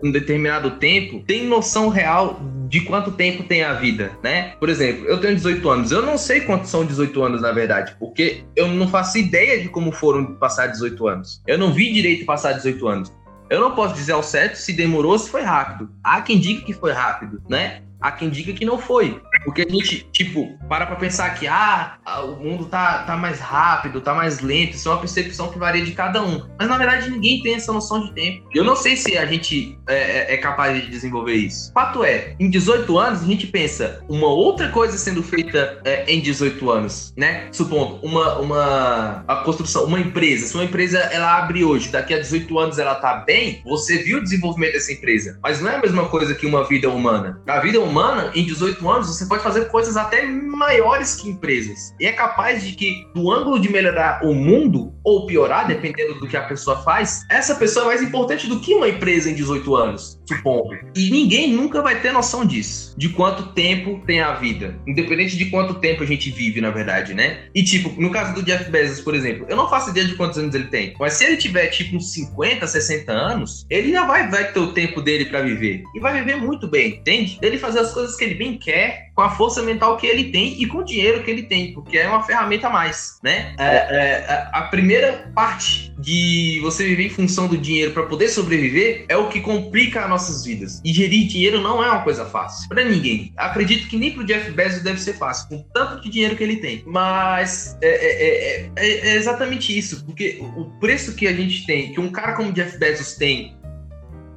um 0.04 0.12
determinado 0.12 0.72
tempo 0.72 1.24
tem 1.26 1.48
noção 1.48 1.88
real 1.88 2.42
de 2.68 2.82
quanto 2.82 3.12
tempo 3.12 3.44
tem 3.44 3.64
a 3.64 3.74
vida, 3.74 4.12
né? 4.22 4.54
Por 4.60 4.68
exemplo, 4.68 5.06
eu 5.06 5.20
tenho 5.20 5.36
18 5.36 5.70
anos, 5.70 5.92
eu 5.92 6.02
não 6.02 6.18
sei 6.18 6.42
quantos 6.42 6.70
são 6.70 6.86
18 6.86 7.24
anos 7.24 7.42
na 7.42 7.52
verdade, 7.52 7.96
porque 8.00 8.44
eu 8.56 8.68
não 8.68 8.88
faço 8.88 9.18
ideia 9.18 9.62
de 9.62 9.70
como 9.70 9.92
foram 9.92 10.36
passar 10.36 10.68
18 10.68 11.08
anos. 11.08 11.42
Eu 11.48 11.58
não 11.58 11.72
vi 11.72 11.94
direito 11.94 12.26
passar 12.26 12.54
18 12.54 12.88
anos. 12.88 13.14
Eu 13.50 13.62
não 13.62 13.76
posso 13.76 13.94
dizer 13.94 14.14
ao 14.14 14.24
certo 14.24 14.56
se 14.56 14.74
demorou, 14.74 15.18
se 15.20 15.30
foi 15.30 15.44
rápido. 15.44 15.90
Há 16.04 16.22
quem 16.22 16.40
diga 16.40 16.66
que 16.66 16.74
foi 16.74 16.92
rápido, 16.92 17.42
né? 17.48 17.84
Há 18.02 18.12
quem 18.12 18.30
diga 18.30 18.52
que 18.52 18.66
não 18.66 18.78
foi. 18.78 19.22
Porque 19.44 19.62
a 19.62 19.70
gente, 19.70 20.08
tipo, 20.12 20.58
para 20.68 20.86
pra 20.86 20.96
pensar 20.96 21.30
que, 21.32 21.48
ah, 21.48 21.98
o 22.24 22.36
mundo 22.36 22.66
tá, 22.66 23.04
tá 23.04 23.16
mais 23.16 23.40
rápido, 23.40 24.02
tá 24.02 24.14
mais 24.14 24.40
lento, 24.40 24.76
isso 24.76 24.90
é 24.90 24.92
uma 24.92 25.00
percepção 25.00 25.52
que 25.52 25.60
varia 25.60 25.84
de 25.84 25.92
cada 25.92 26.22
um. 26.24 26.44
Mas 26.58 26.68
na 26.68 26.78
verdade 26.78 27.10
ninguém 27.10 27.42
tem 27.42 27.56
essa 27.56 27.72
noção 27.72 28.06
de 28.06 28.14
tempo. 28.14 28.48
Eu 28.54 28.64
não 28.64 28.76
sei 28.76 28.96
se 28.96 29.18
a 29.18 29.26
gente 29.26 29.78
é, 29.88 29.96
é, 29.96 30.34
é 30.34 30.38
capaz 30.38 30.82
de 30.82 30.90
desenvolver 30.90 31.36
isso. 31.36 31.72
Fato 31.74 32.04
é, 32.04 32.36
em 32.40 32.50
18 32.50 32.98
anos 32.98 33.22
a 33.22 33.26
gente 33.26 33.48
pensa 33.48 34.04
uma 34.10 34.28
outra 34.28 34.70
coisa 34.70 34.98
sendo 34.98 35.24
feita 35.24 35.80
é, 35.84 36.12
em 36.12 36.22
18 36.22 36.70
anos, 36.70 37.14
né? 37.18 37.48
Supondo, 37.52 38.00
uma, 38.04 38.40
uma 38.40 39.24
a 39.28 39.36
construção, 39.38 39.86
uma 39.86 40.00
empresa. 40.00 40.48
Se 40.48 40.56
uma 40.56 40.64
empresa 40.64 41.00
ela 41.00 41.38
abre 41.38 41.64
hoje, 41.64 41.90
daqui 41.90 42.14
a 42.14 42.20
18 42.20 42.60
anos 42.60 42.80
ela 42.80 42.96
tá 42.96 43.16
bem, 43.26 43.62
você 43.66 43.98
viu 43.98 44.18
o 44.18 44.24
desenvolvimento 44.24 44.74
dessa 44.74 44.92
empresa. 44.92 45.40
Mas 45.42 45.62
não 45.62 45.70
é 45.70 45.76
a 45.76 45.82
mesma 45.82 46.08
coisa 46.10 46.34
que 46.34 46.46
uma 46.46 46.68
vida 46.68 46.90
humana. 46.90 47.42
A 47.48 47.60
vida 47.60 47.80
humana, 47.80 48.32
em 48.36 48.46
18 48.46 48.90
anos, 48.90 49.08
você 49.08 49.26
pode 49.34 49.44
fazer 49.44 49.66
coisas 49.70 49.98
até 49.98 50.28
maiores 50.28 51.16
que 51.16 51.28
empresas. 51.28 51.96
E 52.00 52.06
é 52.06 52.12
capaz 52.12 52.64
de 52.64 52.74
que, 52.74 53.08
do 53.16 53.32
ângulo 53.32 53.60
de 53.60 53.68
melhorar 53.68 54.24
o 54.24 54.32
mundo, 54.32 54.94
ou 55.04 55.26
piorar, 55.26 55.68
dependendo 55.68 56.20
do 56.20 56.28
que 56.28 56.38
a 56.38 56.44
pessoa 56.44 56.84
faz, 56.84 57.26
essa 57.30 57.56
pessoa 57.56 57.86
é 57.86 57.88
mais 57.88 58.02
importante 58.04 58.48
do 58.48 58.60
que 58.60 58.76
uma 58.76 58.88
empresa 58.88 59.32
em 59.32 59.34
18 59.34 59.76
anos, 59.76 60.20
supondo. 60.28 60.76
E 60.96 61.10
ninguém 61.10 61.52
nunca 61.52 61.82
vai 61.82 62.00
ter 62.00 62.12
noção 62.12 62.46
disso, 62.46 62.94
de 62.96 63.10
quanto 63.10 63.54
tempo 63.54 64.02
tem 64.06 64.22
a 64.22 64.36
vida. 64.36 64.80
Independente 64.88 65.36
de 65.36 65.46
quanto 65.46 65.76
tempo 65.76 66.04
a 66.04 66.06
gente 66.06 66.30
vive, 66.30 66.62
na 66.62 66.70
verdade, 66.70 67.16
né? 67.16 67.46
E, 67.56 67.64
tipo, 67.64 67.90
no 68.00 68.12
caso 68.12 68.36
do 68.36 68.44
Jeff 68.44 68.70
Bezos, 68.70 69.02
por 69.02 69.16
exemplo, 69.16 69.48
eu 69.50 69.56
não 69.56 69.68
faço 69.68 69.90
ideia 69.90 70.06
de 70.06 70.16
quantos 70.16 70.38
anos 70.38 70.54
ele 70.54 70.68
tem, 70.68 70.94
mas 71.00 71.14
se 71.14 71.26
ele 71.26 71.38
tiver, 71.38 71.68
tipo, 71.68 71.98
uns 71.98 72.14
50, 72.14 72.68
60 72.68 73.12
anos, 73.12 73.66
ele 73.68 73.92
já 73.92 74.06
vai, 74.06 74.30
vai 74.30 74.52
ter 74.52 74.60
o 74.60 74.74
tempo 74.74 75.02
dele 75.02 75.26
para 75.26 75.42
viver. 75.42 75.84
E 75.96 76.00
vai 76.00 76.14
viver 76.14 76.36
muito 76.36 76.68
bem, 76.68 76.90
entende? 76.90 77.40
Ele 77.42 77.58
fazer 77.58 77.80
as 77.80 77.92
coisas 77.92 78.16
que 78.16 78.24
ele 78.24 78.36
bem 78.36 78.60
quer, 78.60 79.12
com 79.16 79.22
a 79.22 79.30
força 79.30 79.62
mental 79.62 79.98
que 79.98 80.08
ele 80.08 80.32
tem 80.32 80.62
e 80.62 80.66
com 80.66 80.80
o 80.80 80.84
dinheiro 80.84 81.24
que 81.24 81.30
ele 81.30 81.44
tem, 81.44 81.74
porque 81.74 81.98
é 81.98 82.08
uma 82.08 82.24
ferramenta 82.24 82.68
a 82.68 82.70
mais, 82.70 83.20
né? 83.24 83.54
É, 83.60 83.66
é, 83.66 84.50
a 84.52 84.64
primeira 84.64 85.32
parte 85.36 85.94
de 86.00 86.60
você 86.62 86.84
viver 86.84 87.06
em 87.06 87.10
função 87.10 87.48
do 87.48 87.58
dinheiro 87.58 87.92
para 87.92 88.04
poder 88.04 88.28
sobreviver 88.30 89.06
é 89.08 89.16
o 89.16 89.30
que 89.30 89.40
complica 89.40 90.02
as 90.04 90.10
nossas 90.10 90.44
vidas. 90.44 90.82
E 90.84 90.94
gerir 90.94 91.28
dinheiro 91.28 91.62
não 91.62 91.84
é 91.84 91.90
uma 91.90 92.02
coisa 92.02 92.26
fácil 92.26 92.68
para 92.68 92.84
ninguém. 92.84 93.32
Acredito 93.38 93.88
que 93.88 93.98
nem 93.98 94.12
pro 94.12 94.26
Jeff 94.26 94.50
Bezos 94.52 94.82
deve 94.82 95.00
ser 95.00 95.14
fácil, 95.14 95.48
com 95.48 95.66
tanto 95.74 96.02
de 96.02 96.10
dinheiro 96.10 96.36
que 96.36 96.44
ele 96.44 96.58
tem. 96.58 96.84
Mas 96.86 97.78
é, 97.82 97.88
é, 97.88 98.70
é, 98.76 99.10
é 99.10 99.16
exatamente 99.16 99.78
isso, 99.78 100.04
porque 100.06 100.40
o 100.56 100.66
preço 100.80 101.16
que 101.16 101.28
a 101.28 101.34
gente 101.34 101.66
tem, 101.66 101.94
que 101.94 102.00
um 102.00 102.12
cara 102.12 102.34
como 102.34 102.52
Jeff 102.52 102.78
Bezos 102.78 103.14
tem 103.16 103.56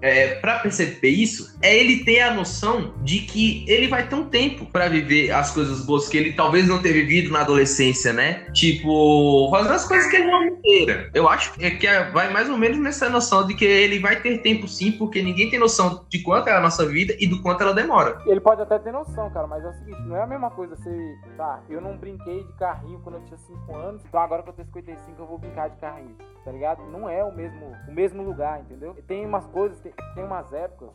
é, 0.00 0.34
para 0.36 0.58
perceber 0.58 1.08
isso 1.08 1.55
é 1.66 1.76
ele 1.76 2.04
ter 2.04 2.20
a 2.20 2.32
noção 2.32 2.94
de 3.02 3.20
que 3.20 3.64
ele 3.68 3.88
vai 3.88 4.08
ter 4.08 4.14
um 4.14 4.28
tempo 4.28 4.66
para 4.66 4.88
viver 4.88 5.32
as 5.32 5.50
coisas 5.50 5.84
boas 5.84 6.08
que 6.08 6.16
ele 6.16 6.32
talvez 6.32 6.68
não 6.68 6.80
tenha 6.80 6.94
vivido 6.94 7.32
na 7.32 7.40
adolescência, 7.40 8.12
né? 8.12 8.46
Tipo, 8.52 9.48
fazer 9.50 9.72
as 9.72 9.84
coisas 9.86 10.08
que 10.08 10.16
ele 10.16 10.30
não 10.30 10.56
queira. 10.60 11.10
Eu 11.12 11.28
acho 11.28 11.52
que 11.54 11.86
é, 11.86 12.10
vai 12.10 12.32
mais 12.32 12.48
ou 12.48 12.56
menos 12.56 12.78
nessa 12.78 13.10
noção 13.10 13.44
de 13.46 13.54
que 13.54 13.64
ele 13.64 13.98
vai 13.98 14.20
ter 14.20 14.38
tempo 14.38 14.68
sim, 14.68 14.92
porque 14.92 15.20
ninguém 15.20 15.50
tem 15.50 15.58
noção 15.58 16.04
de 16.08 16.22
quanto 16.22 16.48
é 16.48 16.52
a 16.52 16.60
nossa 16.60 16.86
vida 16.86 17.16
e 17.18 17.26
do 17.26 17.42
quanto 17.42 17.62
ela 17.62 17.74
demora. 17.74 18.22
Ele 18.26 18.40
pode 18.40 18.62
até 18.62 18.78
ter 18.78 18.92
noção, 18.92 19.28
cara, 19.30 19.48
mas 19.48 19.64
é 19.64 19.68
o 19.68 19.72
seguinte, 19.72 20.00
não 20.02 20.16
é 20.16 20.22
a 20.22 20.26
mesma 20.26 20.50
coisa 20.50 20.76
você, 20.76 21.18
tá, 21.36 21.60
eu 21.68 21.80
não 21.80 21.96
brinquei 21.96 22.44
de 22.44 22.52
carrinho 22.52 23.00
quando 23.00 23.16
eu 23.16 23.24
tinha 23.24 23.38
5 23.38 23.74
anos, 23.74 24.02
então 24.04 24.20
agora 24.20 24.42
que 24.42 24.50
eu 24.50 24.52
tenho 24.52 24.68
55 24.68 25.20
eu 25.20 25.26
vou 25.26 25.38
brincar 25.38 25.68
de 25.68 25.76
carrinho, 25.76 26.16
tá 26.44 26.52
ligado? 26.52 26.82
Não 26.90 27.08
é 27.08 27.24
o 27.24 27.34
mesmo, 27.34 27.72
o 27.88 27.92
mesmo 27.92 28.22
lugar, 28.22 28.60
entendeu? 28.60 28.96
Tem 29.06 29.24
umas 29.24 29.46
coisas, 29.46 29.78
tem, 29.80 29.92
tem 30.14 30.24
umas 30.24 30.52
épocas 30.52 30.90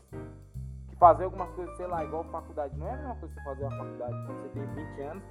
fazer 1.01 1.23
algumas 1.23 1.49
coisas, 1.53 1.75
sei 1.77 1.87
lá, 1.87 2.05
igual 2.05 2.23
faculdade, 2.25 2.77
não 2.77 2.87
é 2.87 2.91
a 2.91 2.97
mesma 2.97 3.15
coisa 3.15 3.33
você 3.33 3.41
fazer 3.43 3.63
uma 3.63 3.75
faculdade 3.75 4.13
quando 4.27 4.41
você 4.43 4.49
tem 4.49 4.65
20 4.67 5.01
anos, 5.01 5.23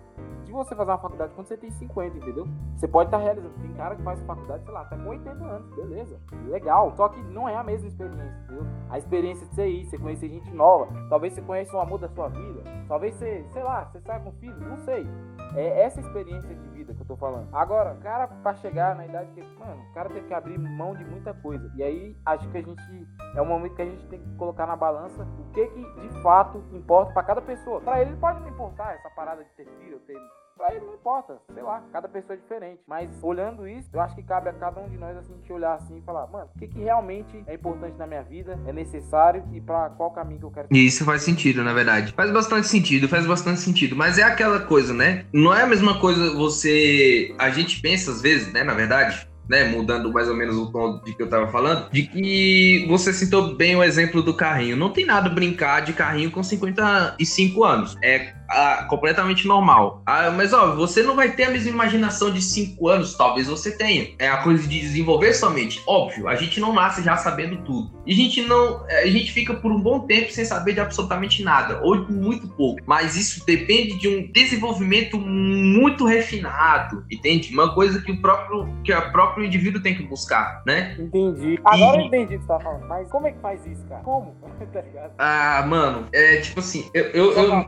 de 0.44 0.52
você 0.52 0.74
fazer 0.74 0.90
uma 0.90 0.98
faculdade 0.98 1.32
quando 1.32 1.46
você 1.46 1.56
tem 1.56 1.70
50, 1.70 2.16
entendeu? 2.16 2.48
Você 2.76 2.88
pode 2.88 3.06
estar 3.06 3.18
tá 3.18 3.22
realizando. 3.22 3.54
Tem 3.62 3.72
cara 3.74 3.94
que 3.94 4.02
faz 4.02 4.20
faculdade, 4.22 4.64
sei 4.64 4.72
lá, 4.74 4.80
até 4.80 4.96
com 4.96 5.08
80 5.08 5.44
anos, 5.44 5.76
beleza, 5.76 6.20
legal. 6.48 6.92
Só 6.96 7.08
que 7.08 7.22
não 7.22 7.48
é 7.48 7.54
a 7.54 7.62
mesma 7.62 7.86
experiência, 7.86 8.36
entendeu? 8.42 8.66
A 8.88 8.98
experiência 8.98 9.46
de 9.46 9.54
você 9.54 9.68
ir, 9.68 9.84
você 9.86 9.96
conhecer 9.96 10.28
gente 10.28 10.50
nova, 10.50 10.88
talvez 11.08 11.34
você 11.34 11.42
conheça 11.42 11.76
o 11.76 11.80
amor 11.80 12.00
da 12.00 12.08
sua 12.08 12.26
vida, 12.26 12.64
talvez 12.88 13.14
você, 13.14 13.46
sei 13.52 13.62
lá, 13.62 13.84
você 13.84 14.00
saia 14.00 14.18
com 14.18 14.32
filho, 14.32 14.58
não 14.58 14.78
sei. 14.78 15.06
É 15.54 15.82
essa 15.82 16.00
experiência 16.00 16.52
de 16.52 16.68
tô 17.10 17.16
falando. 17.16 17.48
Agora, 17.52 17.92
o 17.92 18.00
cara, 18.00 18.28
pra 18.28 18.54
chegar 18.54 18.94
na 18.94 19.04
idade 19.04 19.30
que. 19.32 19.42
Mano, 19.58 19.82
o 19.82 19.94
cara 19.94 20.08
teve 20.08 20.26
que 20.26 20.34
abrir 20.34 20.58
mão 20.58 20.94
de 20.94 21.04
muita 21.04 21.34
coisa. 21.34 21.70
E 21.74 21.82
aí, 21.82 22.16
acho 22.24 22.48
que 22.48 22.58
a 22.58 22.62
gente. 22.62 23.08
É 23.34 23.42
um 23.42 23.46
momento 23.46 23.74
que 23.74 23.82
a 23.82 23.86
gente 23.86 24.06
tem 24.06 24.20
que 24.20 24.36
colocar 24.36 24.66
na 24.66 24.76
balança 24.76 25.26
o 25.38 25.52
que 25.52 25.66
que 25.66 25.82
de 26.00 26.22
fato 26.22 26.62
importa 26.72 27.12
para 27.12 27.22
cada 27.22 27.42
pessoa. 27.42 27.80
Para 27.80 28.00
ele 28.00 28.16
pode 28.16 28.40
não 28.40 28.48
importar 28.48 28.94
essa 28.94 29.10
parada 29.10 29.44
de 29.44 29.50
ter 29.50 29.66
filho, 29.78 29.98
ter 30.00 30.16
Pra 30.60 30.74
ele 30.74 30.84
não 30.84 30.92
importa, 30.92 31.38
sei 31.54 31.62
lá, 31.62 31.82
cada 31.90 32.06
pessoa 32.06 32.34
é 32.34 32.36
diferente. 32.36 32.82
Mas 32.86 33.08
olhando 33.22 33.66
isso, 33.66 33.88
eu 33.94 34.00
acho 34.02 34.14
que 34.14 34.22
cabe 34.22 34.50
a 34.50 34.52
cada 34.52 34.78
um 34.82 34.90
de 34.90 34.98
nós 34.98 35.16
assim, 35.16 35.32
gente 35.32 35.50
olhar 35.50 35.72
assim 35.76 35.96
e 35.96 36.02
falar, 36.02 36.26
mano, 36.26 36.50
o 36.54 36.58
que, 36.58 36.68
que 36.68 36.80
realmente 36.80 37.42
é 37.46 37.54
importante 37.54 37.96
na 37.96 38.06
minha 38.06 38.22
vida, 38.22 38.60
é 38.66 38.72
necessário 38.72 39.42
e 39.54 39.60
para 39.62 39.88
qual 39.88 40.10
caminho 40.10 40.38
que 40.38 40.44
eu 40.44 40.50
quero. 40.50 40.68
E 40.70 40.86
isso 40.86 41.02
faz 41.02 41.22
sentido, 41.22 41.64
na 41.64 41.72
verdade. 41.72 42.12
Faz 42.12 42.30
bastante 42.30 42.66
sentido, 42.66 43.08
faz 43.08 43.26
bastante 43.26 43.58
sentido. 43.60 43.96
Mas 43.96 44.18
é 44.18 44.22
aquela 44.22 44.60
coisa, 44.60 44.92
né? 44.92 45.24
Não 45.32 45.54
é 45.54 45.62
a 45.62 45.66
mesma 45.66 45.98
coisa 45.98 46.34
você. 46.34 47.34
A 47.38 47.48
gente 47.48 47.80
pensa 47.80 48.10
às 48.10 48.20
vezes, 48.20 48.52
né, 48.52 48.62
na 48.62 48.74
verdade, 48.74 49.29
né, 49.50 49.64
mudando 49.64 50.12
mais 50.12 50.28
ou 50.28 50.37
menos 50.37 50.57
o 50.57 50.71
tom 50.71 51.00
de 51.04 51.12
que 51.12 51.21
eu 51.21 51.28
tava 51.28 51.49
falando, 51.49 51.90
de 51.90 52.04
que 52.04 52.87
você 52.88 53.12
citou 53.12 53.57
bem 53.57 53.75
o 53.75 53.83
exemplo 53.83 54.23
do 54.23 54.33
carrinho. 54.33 54.76
Não 54.76 54.90
tem 54.90 55.04
nada 55.04 55.28
brincar 55.28 55.80
de 55.80 55.92
carrinho 55.92 56.30
com 56.30 56.40
55 56.40 57.64
anos. 57.64 57.97
É 58.00 58.33
ah, 58.50 58.87
completamente 58.88 59.47
normal. 59.47 60.02
Ah, 60.04 60.30
mas 60.30 60.52
ó, 60.52 60.75
você 60.75 61.02
não 61.02 61.14
vai 61.14 61.33
ter 61.33 61.45
a 61.45 61.50
mesma 61.50 61.71
imaginação 61.71 62.33
de 62.33 62.42
5 62.42 62.88
anos, 62.88 63.14
talvez 63.14 63.47
você 63.47 63.71
tenha. 63.71 64.09
É 64.19 64.28
a 64.28 64.38
coisa 64.38 64.66
de 64.66 64.80
desenvolver 64.80 65.33
somente. 65.35 65.80
Óbvio, 65.87 66.26
a 66.26 66.35
gente 66.35 66.59
não 66.59 66.73
nasce 66.73 67.02
já 67.02 67.16
sabendo 67.16 67.59
tudo. 67.59 67.92
E 68.04 68.12
a 68.12 68.16
gente 68.16 68.42
não. 68.42 68.85
A 68.87 69.07
gente 69.07 69.30
fica 69.33 69.54
por 69.54 69.71
um 69.71 69.80
bom 69.80 70.00
tempo 70.00 70.33
sem 70.33 70.45
saber 70.45 70.75
de 70.75 70.80
absolutamente 70.80 71.45
nada, 71.45 71.80
ou 71.83 72.09
muito 72.11 72.49
pouco. 72.49 72.80
Mas 72.87 73.16
isso 73.16 73.45
depende 73.47 73.99
de 73.99 74.09
um 74.09 74.30
desenvolvimento 74.33 75.19
muito 75.19 76.04
refinado, 76.04 77.04
entende? 77.11 77.52
Uma 77.52 77.73
coisa 77.73 78.00
que 78.00 78.11
o 78.11 78.21
próprio, 78.21 78.69
que 78.83 78.92
o 78.92 79.12
próprio 79.40 79.47
indivíduo 79.47 79.82
tem 79.82 79.94
que 79.94 80.02
buscar, 80.02 80.62
né? 80.66 80.94
Entendi. 80.99 81.59
Agora 81.64 81.97
e... 81.97 82.00
eu 82.00 82.06
entendi 82.06 82.37
o 82.37 82.38
que 82.38 82.44
você 82.44 82.49
tá 82.49 82.61
falando. 82.61 82.87
Mas 82.87 83.09
como 83.11 83.26
é 83.26 83.32
que 83.32 83.40
faz 83.40 83.66
isso, 83.66 83.85
cara? 83.88 84.02
Como? 84.02 84.35
tá 84.73 85.11
ah, 85.18 85.64
mano, 85.66 86.06
é 86.12 86.37
tipo 86.38 86.61
assim, 86.61 86.88
eu, 86.92 87.04
eu, 87.06 87.32
eu, 87.32 87.66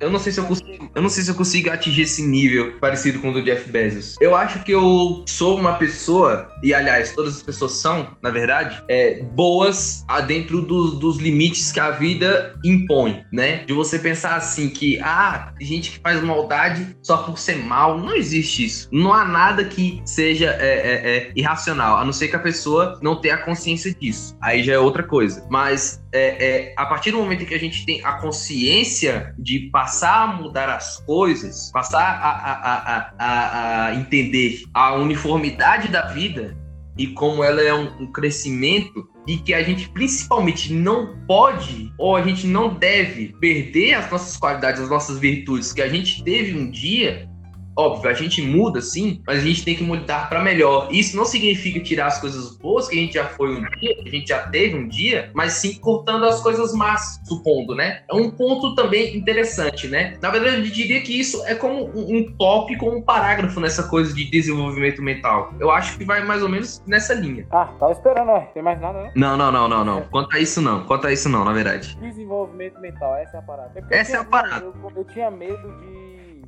eu 0.00 0.10
não 0.10 0.18
sei 0.18 0.32
se 0.32 0.40
eu 0.40 0.44
consigo, 0.44 0.90
eu 0.94 1.02
não 1.02 1.08
sei 1.08 1.24
se 1.24 1.30
eu 1.30 1.34
consigo 1.34 1.70
atingir 1.70 2.02
esse 2.02 2.22
nível 2.22 2.78
parecido 2.78 3.20
com 3.20 3.30
o 3.30 3.32
do 3.32 3.42
Jeff 3.42 3.70
Bezos. 3.70 4.16
Eu 4.20 4.36
acho 4.36 4.62
que 4.62 4.72
eu 4.72 5.24
sou 5.26 5.58
uma 5.58 5.74
pessoa, 5.74 6.50
e 6.64 6.72
aliás, 6.72 7.12
todas 7.12 7.36
as 7.36 7.42
pessoas 7.42 7.72
são, 7.72 8.16
na 8.22 8.30
verdade, 8.30 8.82
é, 8.88 9.22
boas 9.22 10.04
dentro 10.26 10.62
do, 10.62 10.92
dos 10.92 11.18
limites 11.18 11.70
que 11.70 11.78
a 11.78 11.90
vida 11.90 12.58
impõe, 12.64 13.22
né? 13.30 13.64
De 13.64 13.74
você 13.74 13.98
pensar 13.98 14.36
assim 14.36 14.70
que, 14.70 14.98
ah, 15.00 15.52
gente 15.60 15.90
que 15.90 15.98
faz 15.98 16.22
maldade 16.22 16.96
só 17.02 17.18
por 17.18 17.38
ser 17.38 17.56
mal. 17.56 17.98
Não 17.98 18.16
existe 18.16 18.64
isso. 18.64 18.88
Não 18.90 19.12
há 19.12 19.24
nada 19.24 19.64
que 19.64 20.00
seja 20.06 20.56
é, 20.58 20.68
é, 20.68 21.16
é 21.16 21.32
irracional, 21.36 21.98
a 21.98 22.04
não 22.04 22.12
ser 22.12 22.28
que 22.28 22.36
a 22.36 22.40
pessoa 22.40 22.98
não 23.02 23.20
tenha 23.20 23.36
consciência 23.36 23.94
disso. 23.94 24.36
Aí 24.40 24.62
já 24.62 24.72
é 24.72 24.78
outra 24.78 25.02
coisa. 25.02 25.46
Mas 25.50 26.02
é, 26.14 26.46
é, 26.46 26.74
a 26.76 26.86
partir 26.86 27.10
do 27.10 27.18
momento 27.18 27.44
que 27.44 27.54
a 27.54 27.58
gente 27.58 27.84
tem 27.84 28.00
a 28.04 28.12
consciência 28.12 29.34
de 29.36 29.68
passar 29.72 30.22
a 30.22 30.26
mudar 30.28 30.68
as 30.68 30.98
coisas, 30.98 31.72
passar 31.72 32.00
a, 32.00 32.30
a, 32.30 33.12
a, 33.18 33.86
a 33.86 33.94
entender 33.96 34.62
a 34.72 34.94
uniformidade 34.94 35.88
da 35.88 36.02
vida 36.02 36.56
e 36.96 37.08
como 37.08 37.42
ela 37.42 37.60
é 37.60 37.74
um, 37.74 38.02
um 38.02 38.12
crescimento 38.12 39.08
e 39.26 39.38
que 39.38 39.52
a 39.52 39.64
gente 39.64 39.88
principalmente 39.88 40.72
não 40.72 41.18
pode 41.26 41.92
ou 41.98 42.14
a 42.14 42.22
gente 42.22 42.46
não 42.46 42.72
deve 42.72 43.34
perder 43.40 43.94
as 43.94 44.08
nossas 44.08 44.36
qualidades, 44.36 44.80
as 44.80 44.88
nossas 44.88 45.18
virtudes 45.18 45.72
que 45.72 45.82
a 45.82 45.88
gente 45.88 46.22
teve 46.22 46.56
um 46.56 46.70
dia 46.70 47.28
Óbvio, 47.76 48.10
a 48.10 48.14
gente 48.14 48.40
muda 48.42 48.80
sim, 48.80 49.22
mas 49.26 49.38
a 49.38 49.42
gente 49.42 49.64
tem 49.64 49.74
que 49.74 49.82
mudar 49.82 50.28
para 50.28 50.42
melhor. 50.42 50.88
Isso 50.90 51.16
não 51.16 51.24
significa 51.24 51.80
tirar 51.80 52.06
as 52.06 52.20
coisas 52.20 52.56
boas 52.56 52.88
que 52.88 52.96
a 52.96 53.00
gente 53.00 53.14
já 53.14 53.24
foi 53.24 53.56
um 53.56 53.62
dia, 53.78 53.94
que 53.96 54.08
a 54.08 54.10
gente 54.10 54.28
já 54.28 54.48
teve 54.48 54.76
um 54.76 54.88
dia, 54.88 55.30
mas 55.34 55.54
sim 55.54 55.74
cortando 55.80 56.24
as 56.24 56.40
coisas 56.40 56.72
más, 56.72 57.20
supondo, 57.24 57.74
né? 57.74 58.02
É 58.08 58.14
um 58.14 58.30
ponto 58.30 58.74
também 58.74 59.16
interessante, 59.16 59.88
né? 59.88 60.16
Na 60.22 60.30
verdade, 60.30 60.56
eu 60.56 60.62
diria 60.62 61.00
que 61.02 61.18
isso 61.18 61.44
é 61.46 61.54
como 61.54 61.90
um 61.94 62.32
tópico, 62.36 62.88
um 62.88 63.02
parágrafo 63.02 63.60
nessa 63.60 63.88
coisa 63.88 64.14
de 64.14 64.30
desenvolvimento 64.30 65.02
mental. 65.02 65.52
Eu 65.58 65.70
acho 65.70 65.98
que 65.98 66.04
vai 66.04 66.24
mais 66.24 66.42
ou 66.42 66.48
menos 66.48 66.82
nessa 66.86 67.14
linha. 67.14 67.46
Ah, 67.50 67.66
tava 67.78 67.92
esperando, 67.92 68.26
né? 68.26 68.48
Tem 68.54 68.62
mais 68.62 68.80
nada, 68.80 69.02
né? 69.02 69.12
Não, 69.14 69.36
não, 69.36 69.50
não, 69.50 69.68
não, 69.68 69.84
não. 69.84 70.02
Quanto 70.02 70.34
a 70.36 70.40
isso, 70.40 70.60
não. 70.60 70.84
Quanto 70.84 71.06
a 71.06 71.12
isso, 71.12 71.28
não, 71.28 71.44
na 71.44 71.52
verdade. 71.52 71.96
Desenvolvimento 72.00 72.80
mental, 72.80 73.16
essa 73.16 73.36
é 73.36 73.40
a 73.40 73.42
parada. 73.42 73.86
É 73.90 73.98
essa 73.98 74.16
é 74.16 74.20
a 74.20 74.24
parada. 74.24 74.64
Eu, 74.64 74.92
eu 74.96 75.04
tinha 75.04 75.30
medo 75.30 75.68
de 75.80 76.03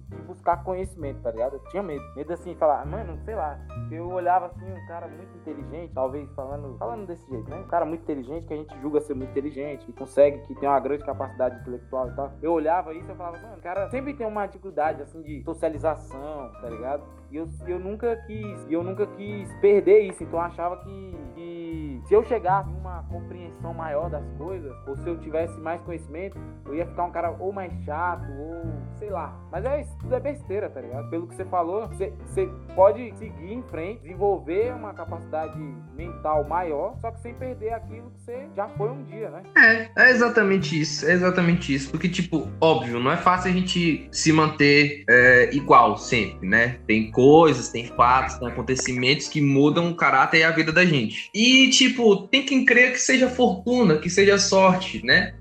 de 0.09 0.17
buscar 0.23 0.63
conhecimento, 0.63 1.21
tá 1.23 1.31
ligado? 1.31 1.55
Eu 1.55 1.65
tinha 1.71 1.83
medo. 1.83 2.05
Medo 2.15 2.33
assim, 2.33 2.55
falar, 2.55 2.85
mano, 2.87 3.19
sei 3.25 3.35
lá. 3.35 3.59
Eu 3.91 4.09
olhava 4.09 4.47
assim, 4.47 4.65
um 4.73 4.87
cara 4.87 5.09
muito 5.09 5.37
inteligente, 5.37 5.93
talvez 5.93 6.31
falando, 6.35 6.77
falando 6.79 7.07
desse 7.07 7.29
jeito, 7.29 7.49
né? 7.51 7.57
Um 7.57 7.69
cara 7.69 7.85
muito 7.85 8.03
inteligente 8.03 8.47
que 8.47 8.55
a 8.55 8.57
gente 8.57 8.81
julga 8.81 9.01
ser 9.01 9.15
muito 9.15 9.31
inteligente, 9.31 9.87
que 9.87 9.93
consegue, 9.93 10.39
que 10.47 10.55
tem 10.55 10.69
uma 10.69 10.81
grande 10.81 11.05
capacidade 11.05 11.61
intelectual 11.61 12.09
e 12.09 12.15
tal. 12.15 12.33
Eu 12.43 12.53
olhava 12.53 12.95
isso 12.95 13.11
e 13.11 13.15
falava, 13.15 13.39
mano, 13.39 13.61
cara 13.63 13.89
sempre 13.91 14.15
tem 14.15 14.27
uma 14.27 14.47
dificuldade 14.47 15.03
assim 15.03 15.23
de 15.23 15.43
socialização, 15.43 16.53
tá 16.61 16.69
ligado? 16.71 17.03
E 17.31 17.37
eu, 17.37 17.49
eu 17.67 17.79
nunca 17.79 18.17
quis, 18.27 18.67
eu 18.71 18.83
nunca 18.83 19.07
quis 19.07 19.53
perder 19.61 20.01
isso, 20.01 20.23
então 20.23 20.39
eu 20.39 20.45
achava 20.45 20.77
que, 20.79 21.17
que 21.35 21.66
se 22.07 22.15
eu 22.15 22.25
chegasse 22.25 22.71
uma 22.71 23.03
compreensão 23.05 23.75
maior 23.75 24.11
das 24.11 24.25
coisas, 24.39 24.73
ou 24.87 24.97
se 24.97 25.09
eu 25.09 25.19
tivesse 25.19 25.59
mais 25.61 25.81
conhecimento, 25.83 26.39
eu 26.65 26.75
ia 26.75 26.87
ficar 26.87 27.05
um 27.05 27.11
cara 27.11 27.35
ou 27.39 27.53
mais 27.53 27.73
chato, 27.85 28.27
ou 28.39 28.63
sei 28.99 29.11
lá. 29.11 29.37
Mas 29.51 29.65
é 29.65 29.81
isso, 29.81 29.97
tudo 30.01 30.15
é 30.15 30.21
besteira, 30.21 30.69
tá 30.69 30.81
ligado? 30.81 31.09
Pelo 31.11 31.27
que 31.27 31.35
você 31.35 31.45
falou, 31.45 31.87
você, 31.89 32.13
você 32.27 32.49
pode 32.75 33.13
seguir 33.17 33.53
em 33.53 33.63
frente, 33.63 34.03
desenvolver 34.03 34.75
uma 34.75 34.93
capacidade 34.93 35.59
mental 35.95 36.45
maior, 36.45 36.97
só 37.01 37.11
que 37.11 37.21
sem 37.21 37.35
perder 37.35 37.73
aquilo 37.73 38.11
que 38.11 38.21
você 38.21 38.47
já 38.55 38.69
foi 38.69 38.91
um 38.91 39.03
dia, 39.05 39.31
né? 39.31 39.43
É, 39.57 39.89
é 39.97 40.11
exatamente 40.11 40.81
isso, 40.81 41.07
é 41.07 41.13
exatamente 41.13 41.75
isso. 41.75 41.91
Porque, 41.91 42.09
tipo, 42.09 42.49
óbvio, 42.61 43.01
não 43.01 43.11
é 43.11 43.17
fácil 43.17 43.51
a 43.51 43.55
gente 43.55 44.09
se 44.13 44.33
manter 44.33 45.05
é, 45.09 45.51
igual 45.55 45.97
sempre, 45.97 46.47
né? 46.47 46.79
Tem 46.87 47.11
coisas, 47.11 47.71
tem 47.71 47.87
fatos, 47.87 48.39
tem 48.39 48.49
acontecimentos 48.49 49.29
que 49.29 49.41
mudam 49.41 49.91
o 49.91 49.95
caráter 49.95 50.39
e 50.39 50.45
a 50.45 50.51
vida 50.51 50.73
da 50.73 50.85
gente. 50.85 51.31
E, 51.35 51.66
tipo, 51.71 52.27
tem 52.29 52.45
quem 52.45 52.65
creia 52.65 52.93
que 52.93 52.99
seja 53.01 53.29
fortuna, 53.29 53.99
que 53.99 54.11
seja 54.11 54.39
sorte, 54.39 55.05
né? 55.05 55.35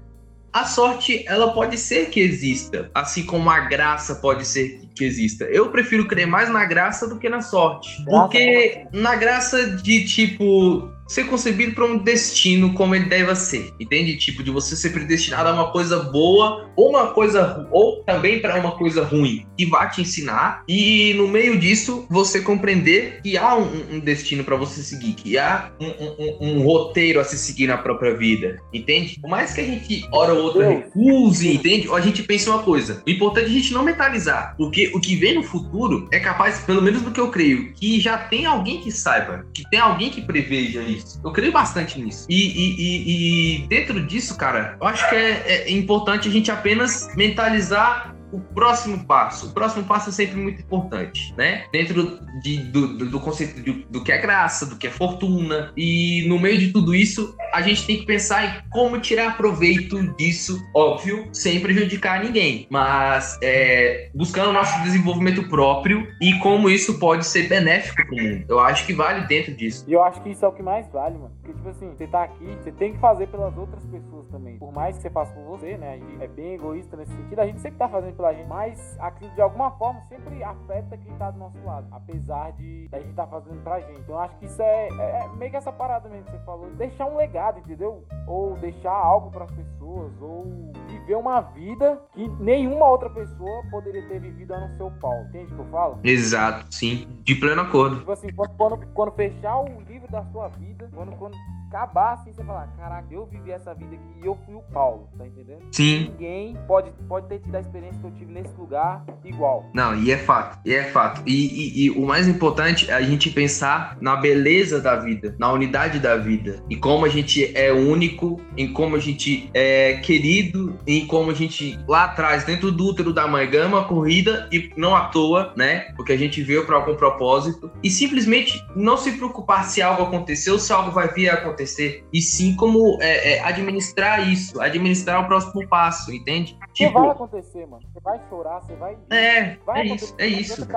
A 0.51 0.63
sorte, 0.63 1.25
ela 1.27 1.53
pode 1.53 1.77
ser 1.77 2.09
que 2.09 2.19
exista, 2.19 2.89
assim 2.93 3.25
como 3.25 3.49
a 3.49 3.59
graça 3.61 4.15
pode 4.15 4.45
ser 4.45 4.84
que 4.95 5.03
exista. 5.03 5.45
Eu 5.45 5.69
prefiro 5.69 6.07
crer 6.07 6.27
mais 6.27 6.49
na 6.49 6.65
graça 6.65 7.07
do 7.07 7.19
que 7.19 7.29
na 7.29 7.41
sorte. 7.41 8.03
Porque 8.05 8.85
na 8.91 9.15
graça 9.15 9.69
de, 9.77 10.05
tipo, 10.05 10.89
ser 11.07 11.25
concebido 11.25 11.73
para 11.73 11.85
um 11.85 11.97
destino 11.97 12.73
como 12.73 12.95
ele 12.95 13.05
deve 13.05 13.33
ser, 13.35 13.71
entende? 13.79 14.17
Tipo 14.17 14.43
de 14.43 14.51
você 14.51 14.75
ser 14.75 14.89
predestinado 14.89 15.49
a 15.49 15.53
uma 15.53 15.71
coisa 15.71 15.99
boa 15.99 16.69
ou 16.75 16.89
uma 16.89 17.07
coisa 17.07 17.67
ou 17.71 18.03
também 18.03 18.41
para 18.41 18.59
uma 18.59 18.71
coisa 18.71 19.03
ruim 19.03 19.45
que 19.57 19.65
vai 19.65 19.89
te 19.89 20.01
ensinar 20.01 20.63
e 20.67 21.13
no 21.15 21.27
meio 21.27 21.57
disso 21.57 22.05
você 22.09 22.41
compreender 22.41 23.21
que 23.21 23.37
há 23.37 23.55
um, 23.55 23.95
um 23.95 23.99
destino 23.99 24.43
para 24.43 24.55
você 24.55 24.81
seguir, 24.81 25.13
que 25.13 25.37
há 25.37 25.71
um, 25.79 25.87
um, 25.87 26.37
um, 26.41 26.63
roteiro 26.63 27.19
a 27.19 27.23
se 27.23 27.37
seguir 27.37 27.67
na 27.67 27.77
própria 27.77 28.15
vida, 28.15 28.57
entende? 28.73 29.19
Por 29.19 29.29
mais 29.29 29.53
que 29.53 29.61
a 29.61 29.63
gente 29.63 30.07
hora 30.11 30.33
ou 30.33 30.43
outra 30.43 30.69
recuse, 30.69 31.53
entende? 31.53 31.87
Ou 31.87 31.95
a 31.95 32.01
gente 32.01 32.23
pense 32.23 32.49
uma 32.49 32.63
coisa, 32.63 33.03
o 33.05 33.09
importante 33.09 33.45
é 33.45 33.49
a 33.49 33.53
gente 33.53 33.73
não 33.73 33.83
mentalizar, 33.83 34.55
porque 34.57 34.84
o 34.93 34.99
que 34.99 35.15
vem 35.15 35.35
no 35.35 35.43
futuro 35.43 36.07
é 36.11 36.19
capaz, 36.19 36.59
pelo 36.59 36.81
menos 36.81 37.01
do 37.01 37.11
que 37.11 37.19
eu 37.19 37.29
creio, 37.29 37.73
que 37.73 37.99
já 37.99 38.17
tem 38.17 38.45
alguém 38.45 38.81
que 38.81 38.91
saiba, 38.91 39.45
que 39.53 39.69
tem 39.69 39.79
alguém 39.79 40.09
que 40.09 40.21
preveja 40.21 40.81
isso. 40.81 41.19
Eu 41.23 41.31
creio 41.31 41.51
bastante 41.51 41.99
nisso. 41.99 42.25
E, 42.29 42.35
e, 42.35 42.75
e, 42.77 43.63
e 43.63 43.67
dentro 43.67 44.05
disso, 44.05 44.37
cara, 44.37 44.77
eu 44.79 44.87
acho 44.87 45.07
que 45.09 45.15
é, 45.15 45.63
é 45.67 45.71
importante 45.71 46.27
a 46.27 46.31
gente 46.31 46.51
apenas 46.51 47.09
mentalizar 47.15 48.14
o 48.35 48.39
próximo 48.53 49.05
passo. 49.05 49.47
O 49.47 49.53
próximo 49.53 49.85
passo 49.85 50.09
é 50.09 50.11
sempre 50.11 50.35
muito 50.35 50.61
importante, 50.61 51.33
né? 51.37 51.65
Dentro 51.71 52.19
de, 52.41 52.57
do, 52.63 52.97
do, 52.97 53.09
do, 53.11 53.19
conceito 53.19 53.61
do, 53.61 53.73
do, 53.89 54.03
que 54.03 54.11
é 54.11 54.17
graça, 54.17 54.65
do 54.65 54.77
que 54.77 54.87
é 54.87 54.89
fortuna. 54.89 55.71
E 55.77 56.25
no 56.27 56.39
meio 56.39 56.57
de 56.57 56.71
tudo 56.71 56.93
isso, 56.93 57.35
a 57.53 57.61
gente 57.61 57.85
tem 57.87 57.97
que 57.97 58.05
pensar 58.05 58.45
em 58.45 58.69
como 58.69 58.99
tirar 58.99 59.37
proveito 59.37 60.01
disso, 60.15 60.61
óbvio, 60.73 61.29
sem 61.31 61.59
prejudicar 61.59 62.23
ninguém, 62.23 62.67
mas 62.69 63.37
é, 63.41 64.09
buscando 64.13 64.49
o 64.49 64.53
nosso 64.53 64.81
desenvolvimento 64.83 65.47
próprio 65.47 66.07
e 66.21 66.37
como 66.39 66.69
isso 66.69 66.99
pode 66.99 67.25
ser 67.25 67.47
benéfico 67.47 68.05
para 68.05 68.13
o 68.13 68.23
mundo. 68.23 68.45
Eu 68.49 68.59
acho 68.59 68.85
que 68.85 68.93
vale 68.93 69.25
dentro 69.27 69.53
disso. 69.53 69.85
E 69.87 69.93
eu 69.93 70.03
acho 70.03 70.21
que 70.21 70.29
isso 70.29 70.43
é 70.43 70.47
o 70.47 70.51
que 70.51 70.63
mais 70.63 70.87
vale, 70.91 71.17
mano. 71.17 71.31
Porque, 71.41 71.53
tipo 71.53 71.69
assim, 71.69 71.89
você 71.89 72.07
tá 72.07 72.23
aqui, 72.23 72.45
você 72.61 72.71
tem 72.71 72.93
que 72.93 72.99
fazer 72.99 73.27
pelas 73.27 73.57
outras 73.57 73.83
pessoas 73.85 74.27
também. 74.27 74.57
Por 74.57 74.73
mais 74.73 74.95
que 74.97 75.03
você 75.03 75.09
faça 75.09 75.33
por 75.33 75.57
você, 75.57 75.77
né? 75.77 75.99
É 76.19 76.27
bem 76.27 76.55
egoísta 76.55 76.97
nesse 76.97 77.11
sentido. 77.11 77.39
A 77.39 77.45
gente 77.45 77.61
sempre 77.61 77.77
tá 77.77 77.87
fazendo 77.87 78.15
pela 78.25 78.33
gente, 78.33 78.47
mas 78.47 78.97
aquilo 78.99 79.31
de 79.31 79.41
alguma 79.41 79.71
forma 79.71 80.01
sempre 80.09 80.43
afeta 80.43 80.97
quem 80.97 81.13
tá 81.17 81.31
do 81.31 81.37
nosso 81.37 81.57
lado, 81.63 81.87
apesar 81.91 82.51
de 82.53 82.89
a 82.91 82.99
gente 82.99 83.13
tá 83.13 83.27
fazendo 83.27 83.61
pra 83.63 83.79
gente. 83.79 83.99
Então 83.99 84.15
eu 84.15 84.19
acho 84.19 84.35
que 84.37 84.45
isso 84.45 84.61
é, 84.61 84.87
é, 84.87 85.19
é 85.23 85.29
meio 85.35 85.51
que 85.51 85.57
essa 85.57 85.71
parada 85.71 86.09
mesmo 86.09 86.25
que 86.25 86.31
você 86.31 86.39
falou, 86.39 86.69
deixar 86.71 87.05
um 87.05 87.17
legado, 87.17 87.59
entendeu? 87.59 88.03
Ou 88.27 88.55
deixar 88.57 88.91
algo 88.93 89.29
para 89.29 89.45
as 89.45 89.51
pessoas, 89.51 90.11
ou 90.21 90.45
viver 90.87 91.15
uma 91.15 91.41
vida 91.41 92.01
que 92.13 92.27
nenhuma 92.39 92.87
outra 92.87 93.09
pessoa 93.09 93.63
poderia 93.69 94.07
ter 94.07 94.19
vivido 94.19 94.53
a 94.53 94.59
não 94.59 94.75
ser 94.77 94.83
o 94.83 94.91
Paulo. 94.91 95.25
Entende 95.27 95.53
o 95.53 95.55
que 95.55 95.61
eu 95.61 95.65
falo? 95.65 95.99
Exato, 96.03 96.73
sim. 96.73 97.07
De 97.23 97.35
pleno 97.35 97.61
acordo. 97.61 97.99
Tipo 97.99 98.11
assim, 98.11 98.29
quando, 98.33 98.55
quando, 98.55 98.87
quando 98.93 99.11
fechar 99.11 99.57
o 99.57 99.81
livro 99.81 100.09
da 100.11 100.23
sua 100.25 100.47
vida, 100.49 100.89
quando, 100.93 101.15
quando 101.17 101.35
acabar 101.67 102.13
assim, 102.13 102.31
você 102.31 102.43
falar, 102.43 102.67
caraca, 102.77 103.07
eu 103.11 103.25
vivi 103.25 103.51
essa 103.51 103.73
vida 103.73 103.95
aqui 103.95 104.19
e 104.21 104.25
eu 104.25 104.37
fui 104.45 104.55
o 104.55 104.61
Paulo, 104.73 105.09
tá 105.17 105.25
entendendo? 105.25 105.61
Sim. 105.71 106.09
Ninguém 106.11 106.57
pode, 106.67 106.91
pode 107.07 107.27
ter 107.27 107.39
tido 107.39 107.55
a 107.55 107.59
experiência 107.59 107.99
que 107.99 108.07
eu 108.07 108.11
tive 108.11 108.31
nesse 108.31 108.53
lugar 108.55 109.03
igual. 109.23 109.65
Não, 109.73 109.95
e 109.95 110.11
é 110.11 110.17
fato, 110.17 110.59
e 110.65 110.73
é 110.73 110.83
fato. 110.83 111.21
E, 111.25 111.33
e, 111.33 111.85
e, 111.85 111.91
o 111.91 112.05
mais 112.05 112.27
importante 112.27 112.89
é 112.89 112.93
a 112.93 113.01
gente 113.01 113.29
pensar 113.29 113.97
na 113.99 114.15
beleza 114.15 114.79
da 114.79 114.95
vida, 114.95 115.35
na 115.39 115.51
unidade 115.51 115.99
da 115.99 116.15
vida, 116.15 116.63
e 116.69 116.75
como 116.75 117.05
a 117.05 117.09
gente 117.09 117.55
é 117.57 117.71
único, 117.71 118.39
em 118.55 118.71
como 118.71 118.95
a 118.95 118.99
gente 118.99 119.49
é 119.53 119.95
querido, 119.97 120.77
em 120.85 121.05
como 121.05 121.31
a 121.31 121.33
gente 121.33 121.77
lá 121.87 122.05
atrás, 122.05 122.43
dentro 122.43 122.71
do 122.71 122.85
útero 122.85 123.11
da 123.11 123.27
mãe, 123.27 123.49
ganha 123.49 123.67
uma 123.67 123.85
corrida 123.85 124.47
e 124.51 124.71
não 124.77 124.95
à 124.95 125.05
toa, 125.07 125.53
né? 125.55 125.91
Porque 125.95 126.13
a 126.13 126.17
gente 126.17 126.41
veio 126.41 126.65
para 126.65 126.75
algum 126.75 126.95
propósito, 126.95 127.71
e 127.83 127.89
simplesmente 127.89 128.63
não 128.75 128.97
se 128.97 129.11
preocupar 129.13 129.65
se 129.65 129.81
algo 129.81 130.03
aconteceu, 130.03 130.59
se 130.59 130.71
algo 130.71 130.91
vai 130.91 131.07
vir 131.09 131.29
a 131.29 131.33
acontecer 131.33 131.54
acontecer, 131.55 132.05
e 132.13 132.21
sim 132.21 132.55
como 132.55 132.97
é, 133.01 133.35
é, 133.35 133.43
administrar 133.43 134.27
isso, 134.27 134.61
administrar 134.61 135.23
o 135.23 135.27
próximo 135.27 135.67
passo, 135.67 136.13
entende? 136.13 136.57
Tipo, 136.73 136.99
vai 136.99 137.09
acontecer, 137.09 137.65
mano. 137.65 137.81
Você 137.91 137.99
vai 138.01 138.19
chorar, 138.29 138.59
você 138.61 138.75
vai. 138.75 138.97
É, 139.09 139.57
vai 139.65 139.81
é 139.81 139.85
isso, 139.85 140.15
é 140.17 140.27
isso. 140.27 140.67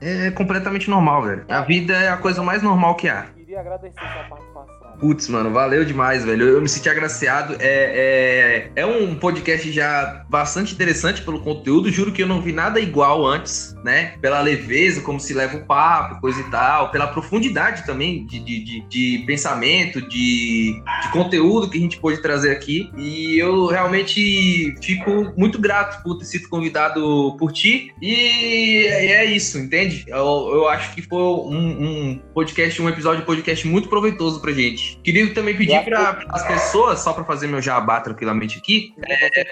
É 0.00 0.30
completamente 0.30 0.88
normal, 0.88 1.22
velho. 1.22 1.44
A 1.48 1.62
vida 1.62 1.94
é 1.94 2.10
a 2.10 2.16
coisa 2.16 2.42
mais 2.42 2.62
normal 2.62 2.94
que 2.94 3.08
há. 3.08 3.24
Queria 3.34 3.60
agradecer 3.60 3.98
sua 3.98 4.28
participação. 4.28 4.85
Putz, 4.98 5.28
mano, 5.28 5.50
valeu 5.50 5.84
demais, 5.84 6.24
velho. 6.24 6.48
Eu 6.48 6.60
me 6.60 6.68
senti 6.68 6.88
agraciado. 6.88 7.56
É, 7.60 8.70
é, 8.76 8.82
é 8.82 8.86
um 8.86 9.14
podcast 9.14 9.70
já 9.70 10.24
bastante 10.28 10.72
interessante 10.72 11.22
pelo 11.22 11.40
conteúdo. 11.40 11.90
Juro 11.90 12.12
que 12.12 12.22
eu 12.22 12.26
não 12.26 12.40
vi 12.40 12.52
nada 12.52 12.80
igual 12.80 13.26
antes, 13.26 13.74
né? 13.84 14.14
Pela 14.20 14.40
leveza, 14.40 15.02
como 15.02 15.20
se 15.20 15.34
leva 15.34 15.58
o 15.58 15.66
papo, 15.66 16.20
coisa 16.20 16.40
e 16.40 16.44
tal. 16.50 16.90
Pela 16.90 17.06
profundidade 17.08 17.84
também 17.84 18.26
de, 18.26 18.38
de, 18.38 18.64
de, 18.64 18.80
de 18.88 19.24
pensamento, 19.26 20.00
de, 20.08 20.80
de 21.02 21.08
conteúdo 21.12 21.68
que 21.68 21.78
a 21.78 21.80
gente 21.80 21.98
pôde 21.98 22.22
trazer 22.22 22.50
aqui. 22.50 22.90
E 22.96 23.38
eu 23.38 23.66
realmente 23.66 24.74
fico 24.82 25.32
muito 25.36 25.58
grato 25.58 26.02
por 26.02 26.18
ter 26.18 26.24
sido 26.24 26.48
convidado 26.48 27.36
por 27.38 27.52
ti. 27.52 27.92
E 28.00 28.86
é 28.86 29.24
isso, 29.24 29.58
entende? 29.58 30.04
Eu, 30.08 30.50
eu 30.52 30.68
acho 30.68 30.94
que 30.94 31.02
foi 31.02 31.22
um, 31.22 31.84
um 31.84 32.22
podcast, 32.32 32.80
um 32.80 32.88
episódio 32.88 33.20
de 33.20 33.26
podcast 33.26 33.66
muito 33.66 33.88
proveitoso 33.88 34.40
pra 34.40 34.52
gente. 34.52 34.85
Queria 35.02 35.32
também 35.34 35.56
pedir 35.56 35.84
para 35.84 36.18
as 36.30 36.46
pessoas, 36.46 37.00
só 37.00 37.12
para 37.12 37.24
fazer 37.24 37.46
meu 37.46 37.60
jabá 37.60 38.00
tranquilamente 38.00 38.58
aqui, 38.58 38.94
é, 39.02 39.44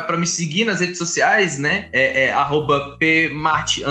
para 0.00 0.16
me 0.16 0.26
seguir 0.26 0.64
nas 0.64 0.80
redes 0.80 0.98
sociais, 0.98 1.58
né? 1.58 1.88
É, 1.92 2.24
é 2.24 2.32
pmart, 2.98 3.82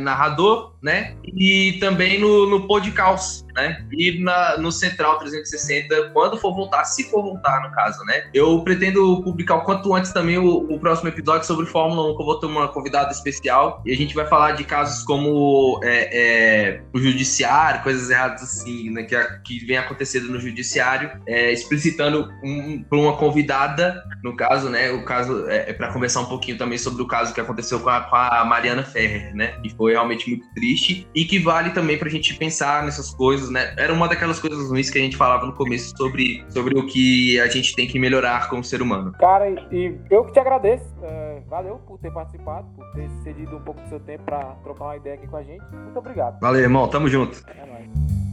narrador, 0.00 0.74
né? 0.82 1.14
E 1.24 1.76
também 1.80 2.20
no, 2.20 2.48
no 2.48 2.66
podcast, 2.66 3.44
né? 3.54 3.84
E 3.92 4.18
na, 4.20 4.56
no 4.58 4.70
Central 4.70 5.18
360, 5.18 6.10
quando 6.12 6.38
for 6.38 6.54
voltar, 6.54 6.84
se 6.84 7.10
for 7.10 7.22
voltar, 7.22 7.62
no 7.62 7.74
caso, 7.74 8.04
né? 8.04 8.24
Eu 8.32 8.62
pretendo 8.62 9.22
publicar 9.22 9.56
o 9.56 9.60
quanto 9.62 9.94
antes 9.94 10.12
também 10.12 10.38
o, 10.38 10.72
o 10.72 10.78
próximo 10.78 11.08
episódio 11.08 11.46
sobre 11.46 11.66
Fórmula 11.66 12.10
1, 12.12 12.16
que 12.16 12.22
eu 12.22 12.26
vou 12.26 12.38
ter 12.38 12.46
uma 12.46 12.68
convidada 12.68 13.10
especial. 13.10 13.82
E 13.84 13.92
a 13.92 13.96
gente 13.96 14.14
vai 14.14 14.26
falar 14.26 14.52
de 14.52 14.64
casos 14.64 15.02
como 15.04 15.80
é, 15.82 16.10
é, 16.12 16.82
o 16.94 16.98
judiciário, 16.98 17.82
coisas 17.82 18.08
erradas 18.10 18.42
assim, 18.42 18.90
né? 18.90 19.02
Que, 19.02 19.16
que 19.44 19.66
vem 19.66 19.76
acontecendo 19.76 20.28
no 20.28 20.38
judiciário, 20.38 21.10
é, 21.26 21.52
explicitando 21.52 22.32
um, 22.42 22.82
para 22.82 22.98
uma 22.98 23.16
convidada, 23.16 24.02
no 24.22 24.36
caso, 24.36 24.68
né? 24.68 24.90
O 24.92 25.04
caso 25.04 25.48
é, 25.48 25.70
é 25.70 25.72
para 25.72 25.92
conversar 25.92 26.20
um 26.20 26.26
pouquinho 26.26 26.56
também 26.56 26.78
sobre 26.78 27.02
o 27.02 27.06
caso 27.06 27.34
que 27.34 27.40
aconteceu 27.40 27.80
com 27.80 27.90
a, 27.90 28.02
com 28.02 28.14
a 28.14 28.44
Mariana 28.44 28.84
Ferrer, 28.84 29.34
né? 29.34 29.58
Que 29.62 29.70
foi 29.70 29.92
realmente 29.92 30.28
muito 30.28 30.46
triste 30.54 30.67
triste 30.68 31.08
e 31.14 31.24
que 31.24 31.38
vale 31.38 31.70
também 31.70 31.98
pra 31.98 32.08
gente 32.10 32.34
pensar 32.34 32.84
nessas 32.84 33.10
coisas, 33.14 33.50
né? 33.50 33.72
Era 33.76 33.92
uma 33.92 34.06
daquelas 34.06 34.38
coisas 34.38 34.68
ruins 34.68 34.90
que 34.90 34.98
a 34.98 35.00
gente 35.00 35.16
falava 35.16 35.46
no 35.46 35.54
começo 35.54 35.96
sobre, 35.96 36.44
sobre 36.50 36.78
o 36.78 36.86
que 36.86 37.40
a 37.40 37.46
gente 37.48 37.74
tem 37.74 37.86
que 37.86 37.98
melhorar 37.98 38.50
como 38.50 38.62
ser 38.62 38.82
humano. 38.82 39.12
Cara, 39.18 39.48
e 39.72 39.96
eu 40.10 40.24
que 40.24 40.32
te 40.32 40.38
agradeço. 40.38 40.84
É, 41.02 41.40
valeu 41.48 41.76
por 41.86 41.98
ter 41.98 42.12
participado, 42.12 42.66
por 42.76 42.84
ter 42.92 43.08
cedido 43.22 43.56
um 43.56 43.60
pouco 43.60 43.80
do 43.80 43.88
seu 43.88 44.00
tempo 44.00 44.24
pra 44.24 44.40
trocar 44.62 44.84
uma 44.84 44.96
ideia 44.96 45.14
aqui 45.14 45.26
com 45.26 45.36
a 45.36 45.42
gente. 45.42 45.64
Muito 45.72 45.98
obrigado. 45.98 46.38
Valeu, 46.40 46.60
irmão. 46.60 46.88
Tamo 46.88 47.08
junto. 47.08 47.42
É 47.48 47.66
nóis. 47.66 48.27